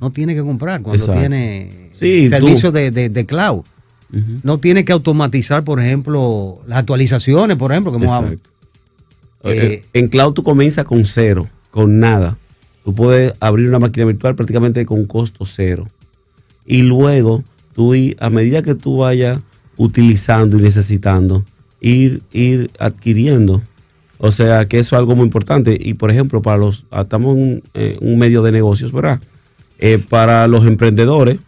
[0.00, 1.20] No tiene que comprar cuando Exacto.
[1.20, 3.62] tiene Sí, servicio de, de- de cloud.
[4.42, 8.34] No tiene que automatizar, por ejemplo, las actualizaciones, por ejemplo, que hemos hablado.
[8.34, 8.40] Eh,
[9.44, 12.38] Eh, en cloud tú comienzas con cero, con nada.
[12.84, 15.86] Tú puedes abrir una máquina virtual prácticamente con costo cero.
[16.66, 17.44] Y luego,
[17.74, 19.40] tú a medida que tú vayas
[19.76, 21.44] utilizando y necesitando,
[21.80, 23.62] ir, ir adquiriendo.
[24.18, 25.78] O sea, que eso es algo muy importante.
[25.80, 29.20] Y por ejemplo, para los, ah, estamos en un, eh, un medio de negocios, ¿verdad?
[29.78, 31.38] Eh, para los emprendedores,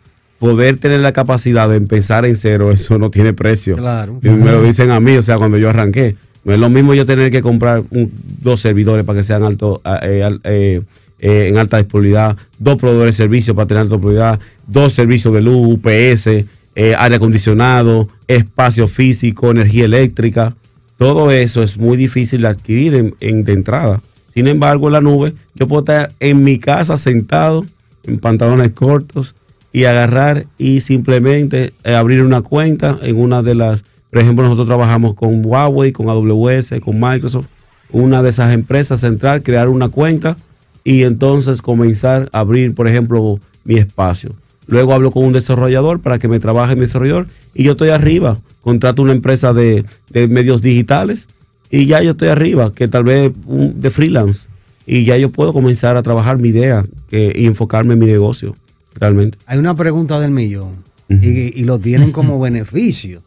[0.41, 3.77] poder tener la capacidad de empezar en cero, eso no tiene precio.
[3.77, 4.19] Claro.
[4.23, 6.17] Y me lo dicen a mí, o sea, cuando yo arranqué.
[6.43, 8.11] No es lo mismo yo tener que comprar un-
[8.43, 10.81] dos servidores para que sean alto, eh, eh,
[11.21, 15.43] eh, en alta disponibilidad, dos proveedores de servicios para tener alta disponibilidad, dos servicios de
[15.43, 20.57] luz, UPS, aire acondicionado, espacio físico, energía eléctrica.
[20.97, 24.01] Todo eso es muy difícil de adquirir en, en- de entrada.
[24.33, 27.67] Sin embargo, en la nube, yo puedo estar en mi casa sentado,
[28.05, 29.35] en pantalones cortos,
[29.73, 34.67] y agarrar y simplemente eh, abrir una cuenta en una de las, por ejemplo, nosotros
[34.67, 37.47] trabajamos con Huawei, con AWS, con Microsoft,
[37.93, 40.37] una de esas empresas central, crear una cuenta
[40.85, 44.35] y entonces comenzar a abrir, por ejemplo, mi espacio.
[44.67, 48.39] Luego hablo con un desarrollador para que me trabaje mi desarrollador y yo estoy arriba.
[48.61, 51.27] Contrato una empresa de, de medios digitales
[51.71, 54.47] y ya yo estoy arriba, que tal vez un- de freelance.
[54.87, 58.55] Y ya yo puedo comenzar a trabajar mi idea y enfocarme en mi negocio,
[58.95, 59.39] realmente.
[59.47, 60.77] Hay una pregunta del millón
[61.09, 63.23] y, y lo tienen como beneficio,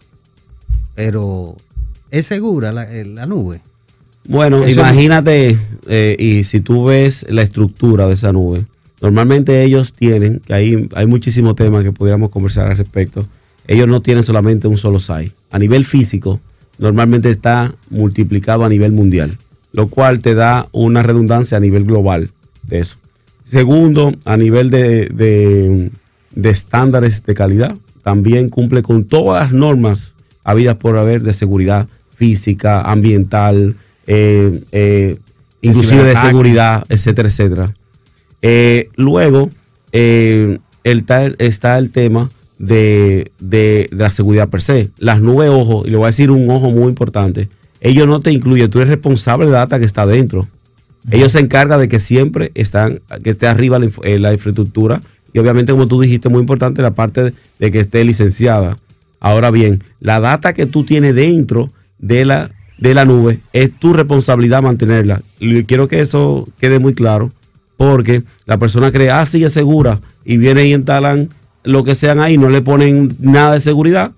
[0.96, 1.56] pero
[2.12, 3.62] ¿es segura la, la nube?
[4.28, 5.58] Bueno, Eso- imagínate,
[5.88, 8.66] eh, y si tú ves la estructura de esa nube,
[9.02, 13.28] normalmente ellos tienen, que hay, hay muchísimos temas que pudiéramos conversar al respecto,
[13.68, 15.34] ellos no tienen solamente un solo site.
[15.52, 16.40] A nivel físico,
[16.78, 19.38] normalmente está multiplicado a nivel mundial,
[19.74, 22.32] lo cual te da una redundancia a nivel global
[22.64, 22.98] de eso.
[23.46, 25.92] Segundo, a nivel de, de-
[26.36, 30.14] de estándares de calidad, también cumple con todas las normas
[30.44, 33.76] habidas por haber de seguridad física, ambiental,
[34.08, 35.18] eh, eh,
[35.62, 37.74] inclusive de seguridad, etcétera, etcétera.
[38.42, 39.50] Eh, luego
[40.84, 41.06] el
[41.38, 44.90] está el tema de, de- de la seguridad per se.
[44.98, 48.32] Las nubes ojo, y le voy a decir un ojo muy importante, ellos no te
[48.32, 50.48] incluyen, tú eres responsable de la data que está dentro.
[51.12, 55.02] Ellos se encargan de que siempre están, que esté arriba la, eh, la infraestructura
[55.34, 58.78] y obviamente como tú dijiste, muy importante la parte de, que esté licenciada.
[59.20, 63.94] Ahora bien, la data que tú tienes dentro de la, de la nube es tu
[63.94, 65.22] responsabilidad mantenerla.
[65.40, 67.32] Y quiero que eso quede muy claro
[67.78, 71.30] porque la persona cree, ah, sí, es segura y vienen y instalan
[71.64, 74.12] lo que sean ahí, no le ponen nada de seguridad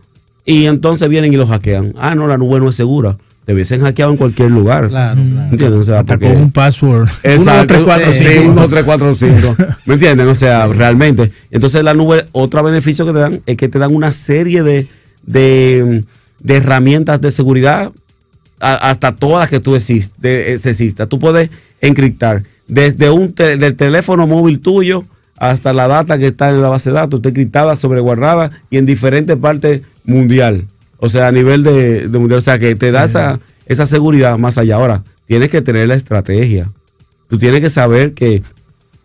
[0.43, 1.93] y entonces vienen y lo hackean.
[1.97, 3.17] Ah, no, la nube no es segura.
[3.45, 4.87] Te hubiesen hackeado en cualquier lugar.
[4.89, 5.51] Claro, claro.
[5.51, 5.79] ¿Entiendes?
[5.79, 7.07] O sea, Hasta porque- con un password.
[7.23, 7.51] Exacto.
[7.51, 8.51] 1, 2, 3, 4, Sí, 5.
[8.51, 9.55] 1, 3, 4, 5.
[9.85, 10.27] ¿Me entienden?
[10.27, 11.31] O sea, realmente.
[11.51, 14.87] Entonces la nube, otro beneficio que te dan es que te dan una serie de,
[15.25, 16.03] de,
[16.39, 17.91] de herramientas de seguridad
[18.59, 21.05] hasta todas las que tú exist- de- eh, se exista.
[21.07, 21.49] Tú puedes
[21.81, 25.05] encriptar desde un te- del teléfono móvil tuyo
[25.37, 28.85] hasta la data que está en la base de datos, está encriptada, sobreguardada y en
[28.85, 30.65] diferentes partes mundial.
[30.97, 32.37] O sea, a nivel de, de mundial.
[32.39, 34.75] O sea, que te da esa, esa seguridad más allá.
[34.75, 36.71] Ahora, tienes que tener la estrategia.
[37.27, 38.43] Tú tienes que saber que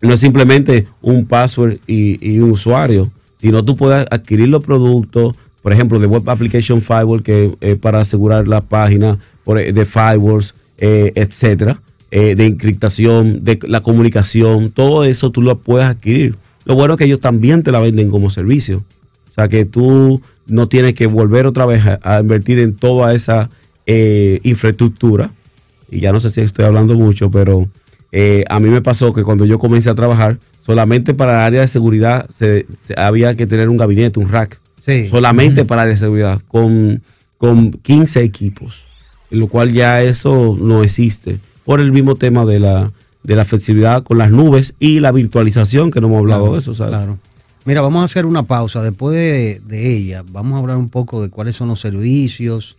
[0.02, 3.10] no es simplemente un password y, y un usuario,
[3.40, 8.00] sino tú puedes adquirir los productos, por ejemplo, de Web Application Firewall, que es para
[8.00, 11.80] asegurar la página por- de firewalls, eh, etcétera,
[12.10, 16.34] eh, de encriptación, de la comunicación, todo eso tú lo puedes adquirir.
[16.64, 18.84] Lo bueno es que ellos también te la venden como servicio.
[19.30, 20.20] O sea que tú
[20.50, 23.48] no tienes que volver otra vez a, a invertir en toda esa
[23.86, 25.30] eh, infraestructura.
[25.90, 27.66] Y ya no sé si estoy hablando mucho, pero
[28.12, 31.60] eh, a mí me pasó que cuando yo comencé a trabajar, solamente para el área
[31.62, 34.60] de seguridad se, se- había que tener un gabinete, un rack.
[34.84, 35.08] Sí.
[35.08, 37.02] Solamente para el área de seguridad, con,
[37.38, 38.84] con 15 equipos.
[39.30, 42.90] en lo cual ya eso no existe, por el mismo tema de la,
[43.22, 46.58] de la flexibilidad con las nubes y la virtualización, que no hemos hablado Claro, de
[46.60, 46.94] eso, ¿sabes?
[46.96, 47.18] Claro.
[47.64, 48.82] Mira, vamos a hacer una pausa.
[48.82, 52.76] Después de, de ella, vamos a hablar un poco de cuáles son los servicios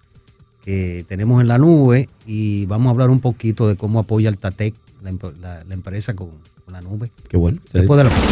[0.65, 4.73] que tenemos en la nube y vamos a hablar un poquito de cómo apoya Altatec,
[5.41, 6.29] la- la empresa con,
[6.65, 7.09] con la nube.
[7.29, 7.59] Qué bueno.
[7.73, 8.29] Después de la pausa.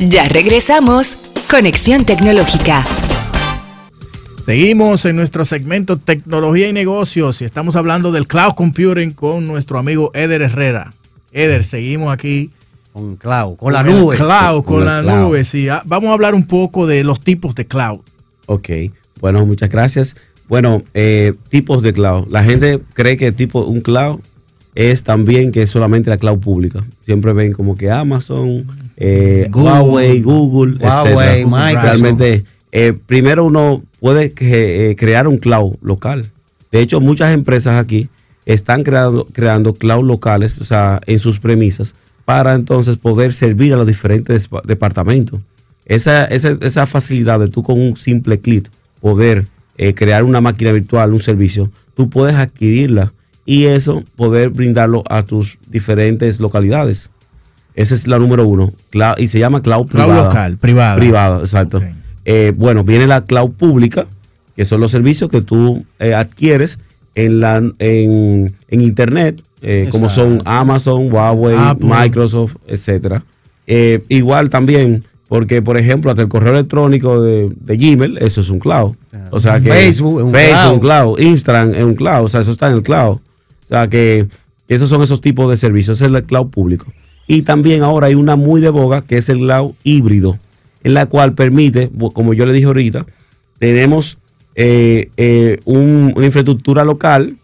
[0.00, 1.18] Ya regresamos.
[1.50, 2.84] Conexión Tecnológica.
[4.44, 9.78] Seguimos en nuestro segmento Tecnología y Negocios y estamos hablando del cloud computing con nuestro
[9.78, 10.92] amigo Eder Herrera.
[11.32, 12.50] Eder, seguimos aquí
[12.96, 14.16] Con cloud, con la el nube.
[14.16, 15.28] Cloud, con, Con la cloud.
[15.28, 15.68] nube, sí.
[15.68, 18.00] Ah, Vamos a hablar un poco de los tipos de cloud.
[18.46, 18.70] Ok,
[19.20, 20.16] bueno, muchas gracias.
[20.48, 22.28] Bueno, eh, tipos de cloud.
[22.30, 24.20] La gente cree que tipo un cloud
[24.74, 26.86] es también que es solamente la cloud pública.
[27.02, 28.66] Siempre ven como que Amazon,
[28.96, 31.46] eh, Google, Huawei, Google, Huawei, etcétera.
[31.46, 31.82] Microsoft.
[31.82, 36.30] Realmente, eh, primero uno puede que, crear un cloud local.
[36.72, 38.08] De hecho, muchas empresas aquí
[38.46, 41.94] están creando, creando cloud locales, o sea, en sus premisas,
[42.26, 45.40] para entonces poder servir a los diferentes departamentos.
[45.86, 48.68] Esa, esa, esa facilidad de tú con un simple clic
[49.00, 49.46] poder
[49.78, 53.12] eh, crear una máquina virtual, un servicio, tú puedes adquirirla
[53.46, 57.08] y eso poder brindarlo a tus diferentes localidades.
[57.76, 58.72] Esa es la número uno.
[58.90, 60.24] Cloud- y se llama cloud, Cloud privada.
[60.28, 60.96] local, privada.
[60.96, 61.80] Privada, exacto.
[62.24, 64.06] Eh, bueno, viene la cloud pública,
[64.56, 66.78] que son los servicios que tú eh, adquieres
[67.16, 70.42] en, la, en, en Internet, eh, como son.
[70.44, 71.88] Amazon, Huawei, Apple.
[71.88, 73.24] Microsoft, etcétera.
[73.66, 78.50] Eh, igual también, porque por ejemplo, hasta el correo electrónico de, de Gmail, eso es
[78.50, 78.94] un cloud.
[79.30, 81.16] O sea que Facebook es un Facebook cloud.
[81.16, 83.16] cloud, Instagram es un cloud, o sea, eso está en el cloud.
[83.16, 84.28] O sea que
[84.68, 86.86] esos son esos tipos de servicios, es el cloud público.
[87.26, 90.38] Y también ahora hay una muy de boga que es el cloud híbrido,
[90.84, 93.06] en la cual permite, como yo le dije ahorita,
[93.58, 94.18] tenemos
[94.56, 97.36] eh, eh, un- una infraestructura local,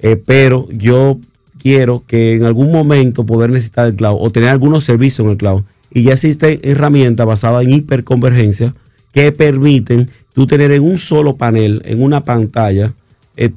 [0.00, 1.18] eh, pero yo
[1.62, 5.38] quiero que en algún momento poder necesitar el cloud o tener algunos servicios en el
[5.38, 5.62] cloud.
[5.90, 8.74] Y ya existen herramientas basadas en hiperconvergencia
[9.12, 12.92] que permiten tú tener en un solo panel, en una pantalla,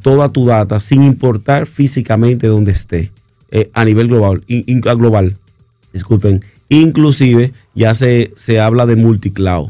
[0.02, 3.12] toda tu data sin importar físicamente donde esté
[3.74, 4.44] a nivel global.
[4.48, 5.36] in- global
[5.94, 6.44] disculpen.
[6.70, 9.70] Inclusive ya se, se habla de multicloud,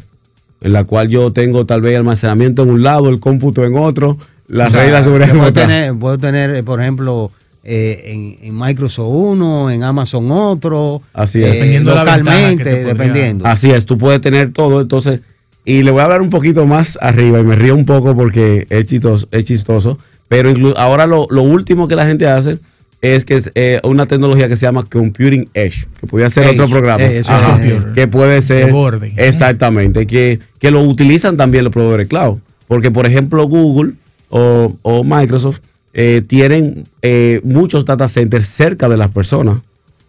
[0.62, 4.18] en la cual yo tengo tal vez almacenamiento en un lado, el cómputo en otro,
[4.47, 5.68] las O sea, reglas sobre puedo otra.
[5.68, 7.32] tener, puedo tener, eh, por ejemplo,
[7.64, 11.49] eh, en, en Microsoft uno, en Amazon otro, Así es.
[11.49, 13.45] eh, Dependiendo de la ventaja que localmente, dependiendo.
[13.45, 15.22] Así es, tú puedes tener todo, entonces,
[15.66, 18.66] y le voy a hablar un poquito más arriba y me río un poco porque
[18.70, 19.97] es chistoso, es chistoso
[20.28, 22.60] pero ahora lo, lo último que la gente hace
[23.02, 26.54] es que es eh, una tecnología que se llama Computing Edge, que podría ser Edge,
[26.54, 27.60] otro programa, eh, Ajá,
[27.93, 29.14] que puede ser borde.
[29.16, 33.93] exactamente, que, que lo utilizan también los proveedores cloud, porque por ejemplo Google
[34.30, 35.60] o, o Microsoft
[35.93, 39.60] eh, tienen eh, muchos data centers cerca de las personas.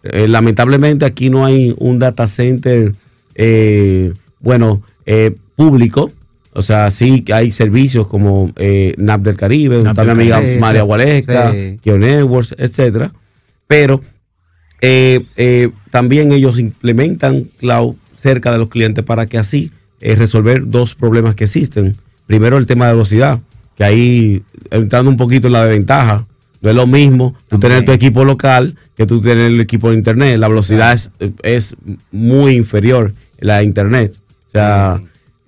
[0.03, 2.95] Lamentablemente aquí no hay un data center,
[4.41, 4.83] bueno,
[5.57, 6.11] público.
[6.53, 10.19] O sea, sí que hay servicios como eh, NAP del Caribe, NAP está mi del
[10.19, 11.79] amiga Caribe, María Gualesca, sí.
[11.81, 13.13] Kio Networks, etcétera.
[13.69, 14.01] Pero
[14.81, 19.71] eh, eh, también ellos implementan cloud cerca de los clientes para que así
[20.01, 21.97] eh, resolver dos problemas que existen.
[22.27, 23.41] Primero, el tema de velocidad,
[23.77, 26.27] que ahí entrando un poquito en la desventaja.
[26.63, 29.97] No es lo mismo tú tener tu equipo local que tú tener el equipo de
[29.97, 30.39] internet.
[30.39, 31.11] La velocidad es,
[31.43, 31.75] es
[32.11, 34.13] muy inferior la internet.
[34.49, 35.01] O sea,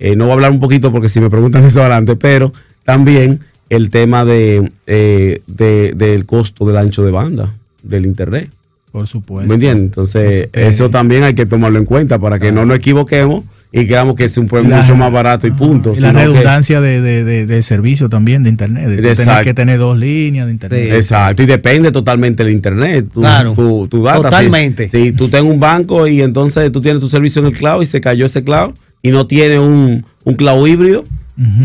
[0.04, 2.52] eh, no voy a hablar un poquito porque si me preguntan eso adelante, pero
[2.84, 3.40] también
[3.70, 8.50] el tema de, eh, de- del costo del ancho de banda del internet.
[8.90, 9.48] Por supuesto.
[9.48, 9.84] ¿Me entiendes?
[9.86, 13.44] Entonces, Pues, eh, eso también hay que tomarlo en cuenta para que no nos equivoquemos
[13.72, 15.94] y creamos que es un pueblo La- mucho más barato y punto.
[15.96, 18.86] Y la que- redundancia de, de, de- de servicio también de internet.
[18.90, 19.44] De tener Exacto.
[19.44, 20.88] que tener dos líneas de internet.
[20.90, 20.94] Sí.
[20.96, 23.06] Exacto, y depende totalmente del internet.
[23.14, 23.54] Tu, Claro.
[23.54, 24.20] tu, tu data.
[24.24, 24.88] Totalmente.
[24.88, 27.80] Si, si tú tienes un banco y entonces tú tienes tu servicio en el cloud
[27.82, 31.04] y se cayó ese cloud y no tiene un, un cloud híbrido,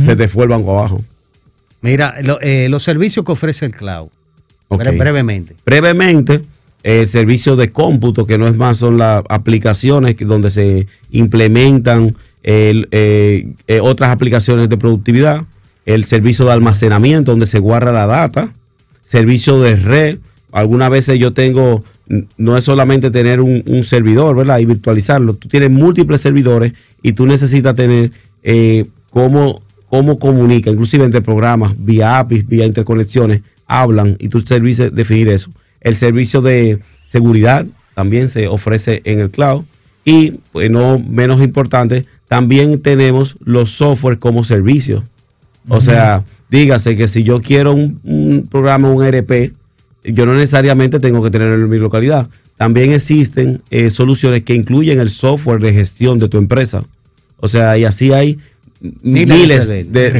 [0.03, 1.03] se te fue el banco abajo.
[1.81, 4.07] Mira, lo- eh, los servicios que ofrece el cloud,
[4.69, 5.55] brevemente.
[5.65, 6.41] brevemente,
[6.83, 12.83] eh, servicios de cómputo, que no es más, son las aplicaciones donde se implementan eh,
[13.67, 15.41] eh, otras aplicaciones de productividad,
[15.85, 18.51] el servicio de almacenamiento, donde se guarda la data,
[19.03, 20.19] servicio de red.
[20.51, 21.83] Algunas veces yo tengo,
[22.38, 24.60] no es solamente tener un, un servidor, ¿verdad?
[24.60, 25.34] Y virtualizarlo.
[25.36, 28.12] Tú tienes múltiples servidores y tú necesitas tener
[28.43, 34.93] eh, cómo, cómo comunica, inclusive entre programas, vía APIs, vía interconexiones, hablan y tú services
[34.93, 35.51] definir eso.
[35.82, 39.64] El servicio de seguridad también se ofrece en el cloud.
[40.05, 45.03] Y, pues, no menos importante, también tenemos los software como servicios.
[45.68, 49.53] O sea, Dígase que si yo quiero un, un programa, un ERP,
[50.14, 52.28] yo no necesariamente tengo que tenerlo en mi localidad.
[52.58, 56.84] También existen eh, soluciones que incluyen el software de gestión de tu empresa.
[57.38, 58.38] O sea, y así hay
[59.01, 60.20] Miles de miles de, de-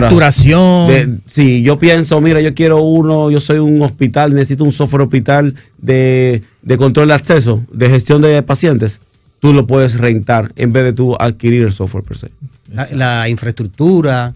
[0.00, 0.88] facturación.
[0.88, 5.02] De- sí, yo pienso, mira, yo quiero uno, yo soy un hospital, necesito un software
[5.02, 9.00] hospital de, de control de acceso, de gestión de pacientes.
[9.40, 12.30] Tú lo puedes rentar en vez de tú adquirir el software per se.
[12.72, 14.32] La, la infraestructura,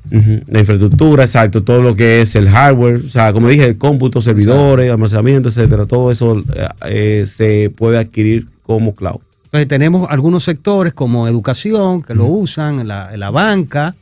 [0.47, 4.23] La infraestructura, exacto, todo lo que es el hardware, o sea, como dije, el cómputo,
[4.23, 9.19] servidores, almacenamiento, etcétera, todo eso eh, eh, se puede adquirir como cloud.
[9.47, 13.97] Entonces tenemos algunos sectores como educación que lo usan, la, la banca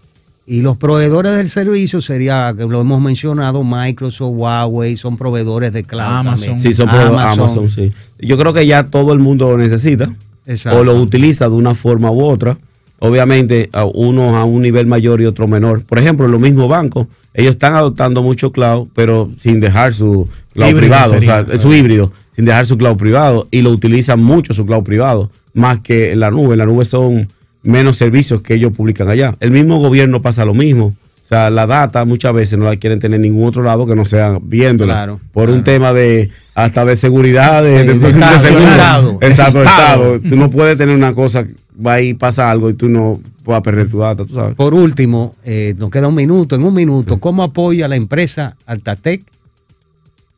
[0.47, 5.85] y los proveedores del servicio sería, que lo hemos mencionado, Microsoft, Huawei, son proveedores de
[5.85, 6.03] cloud.
[6.07, 6.49] Amazon.
[6.49, 6.61] también.
[6.61, 7.69] Sí, son pro- Amazon.
[7.69, 7.93] sí.
[8.19, 10.11] Yo creo que ya todo el mundo lo necesita
[10.49, 10.81] Exacto.
[10.81, 12.59] o lo utiliza de una forma u otra.
[13.01, 15.85] Obviamente, a unos a un nivel mayor y otro menor.
[15.85, 20.71] Por ejemplo, los mismos bancos, ellos están adoptando mucho cloud, pero sin dejar su cloud
[20.71, 21.13] Híbrido privado.
[21.13, 23.47] sería, o sea, es su híbrido, sin dejar su cloud privado.
[23.53, 26.55] Y lo utilizan mucho su cloud privado, más que en la nube.
[26.55, 27.29] En la nube son
[27.63, 29.37] menos servicios que ellos publican allá.
[29.39, 30.97] El mismo gobierno pasa lo mismo.
[31.29, 33.95] O sea, la data muchas veces no la quieren tener en ningún otro lado que
[33.95, 34.95] no sea viéndola.
[34.95, 35.59] Claro, por claro.
[35.59, 38.35] un tema de hasta de seguridad, de, De- de- Estado.
[38.37, 39.18] Estado.
[39.20, 40.14] Exacto, Estado.
[40.16, 40.20] Estado.
[40.26, 41.45] Tú no puedes tener una cosa,
[41.87, 44.55] va y pasa algo y tú no puedas perder tu data, tú sabes.
[44.55, 46.57] Por último, eh, nos queda un minuto.
[46.57, 49.22] En un minuto, ¿cómo apoya la empresa Altatec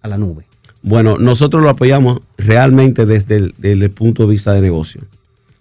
[0.03, 0.45] a la nube?
[0.83, 5.03] Bueno, nosotros lo apoyamos realmente desde el, desde el punto de vista de negocio.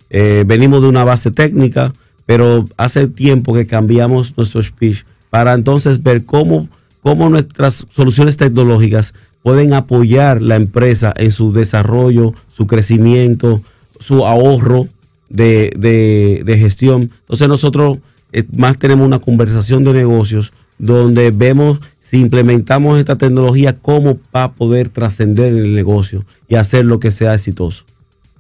[0.09, 1.93] Eh, venimos de una base técnica,
[2.25, 6.69] pero hace tiempo que cambiamos nuestro speech para entonces ver cómo,
[7.01, 9.13] cómo nuestras soluciones tecnológicas
[9.43, 13.61] pueden apoyar la empresa en su desarrollo, su crecimiento,
[13.99, 14.87] su ahorro
[15.29, 17.11] de, de- gestión.
[17.21, 17.99] Entonces nosotros
[18.31, 24.43] eh, más tenemos una conversación de negocios donde vemos si implementamos esta tecnología, cómo va
[24.43, 27.85] a poder trascender en el negocio y hacer lo que sea exitoso.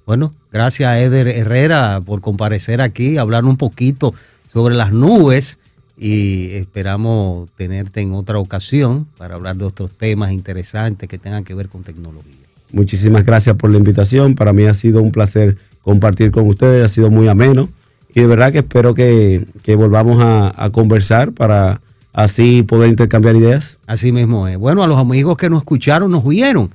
[0.05, 4.13] Bueno, gracias a Eder Herrera por comparecer aquí, hablar un poquito
[4.51, 5.59] sobre las nubes
[5.99, 11.53] y esperamos tenerte en otra ocasión para hablar de otros temas interesantes que tengan que
[11.53, 12.33] ver con tecnología.
[12.71, 14.35] Muchísimas gracias por la invitación.
[14.35, 17.69] Para mí ha sido un placer compartir con ustedes, ha sido muy ameno
[18.13, 21.81] y de verdad que espero que, que volvamos a, a conversar para
[22.13, 23.77] así poder intercambiar ideas.
[23.85, 24.57] Así mismo es.
[24.57, 26.71] Bueno, a los amigos que nos escucharon, nos vieron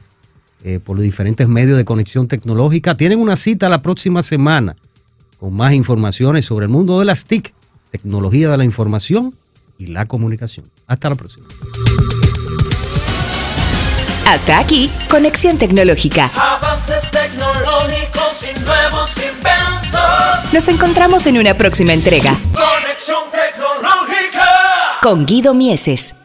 [0.67, 4.77] eh, por los diferentes medios de conexión tecnológica, tienen una cita la próxima semana
[5.39, 7.53] con más informaciones sobre el mundo de las TIC,
[7.99, 9.37] tecnología de la información
[9.79, 10.69] y la comunicación.
[10.89, 11.47] Hasta la próxima.
[14.27, 16.29] Hasta aquí, Conexión Tecnológica.
[16.35, 20.53] Avances tecnológicos y nuevos inventos.
[20.53, 24.45] Nos encontramos en una próxima entrega Conexión tecnológica.
[25.01, 26.17] con Guido Mieses.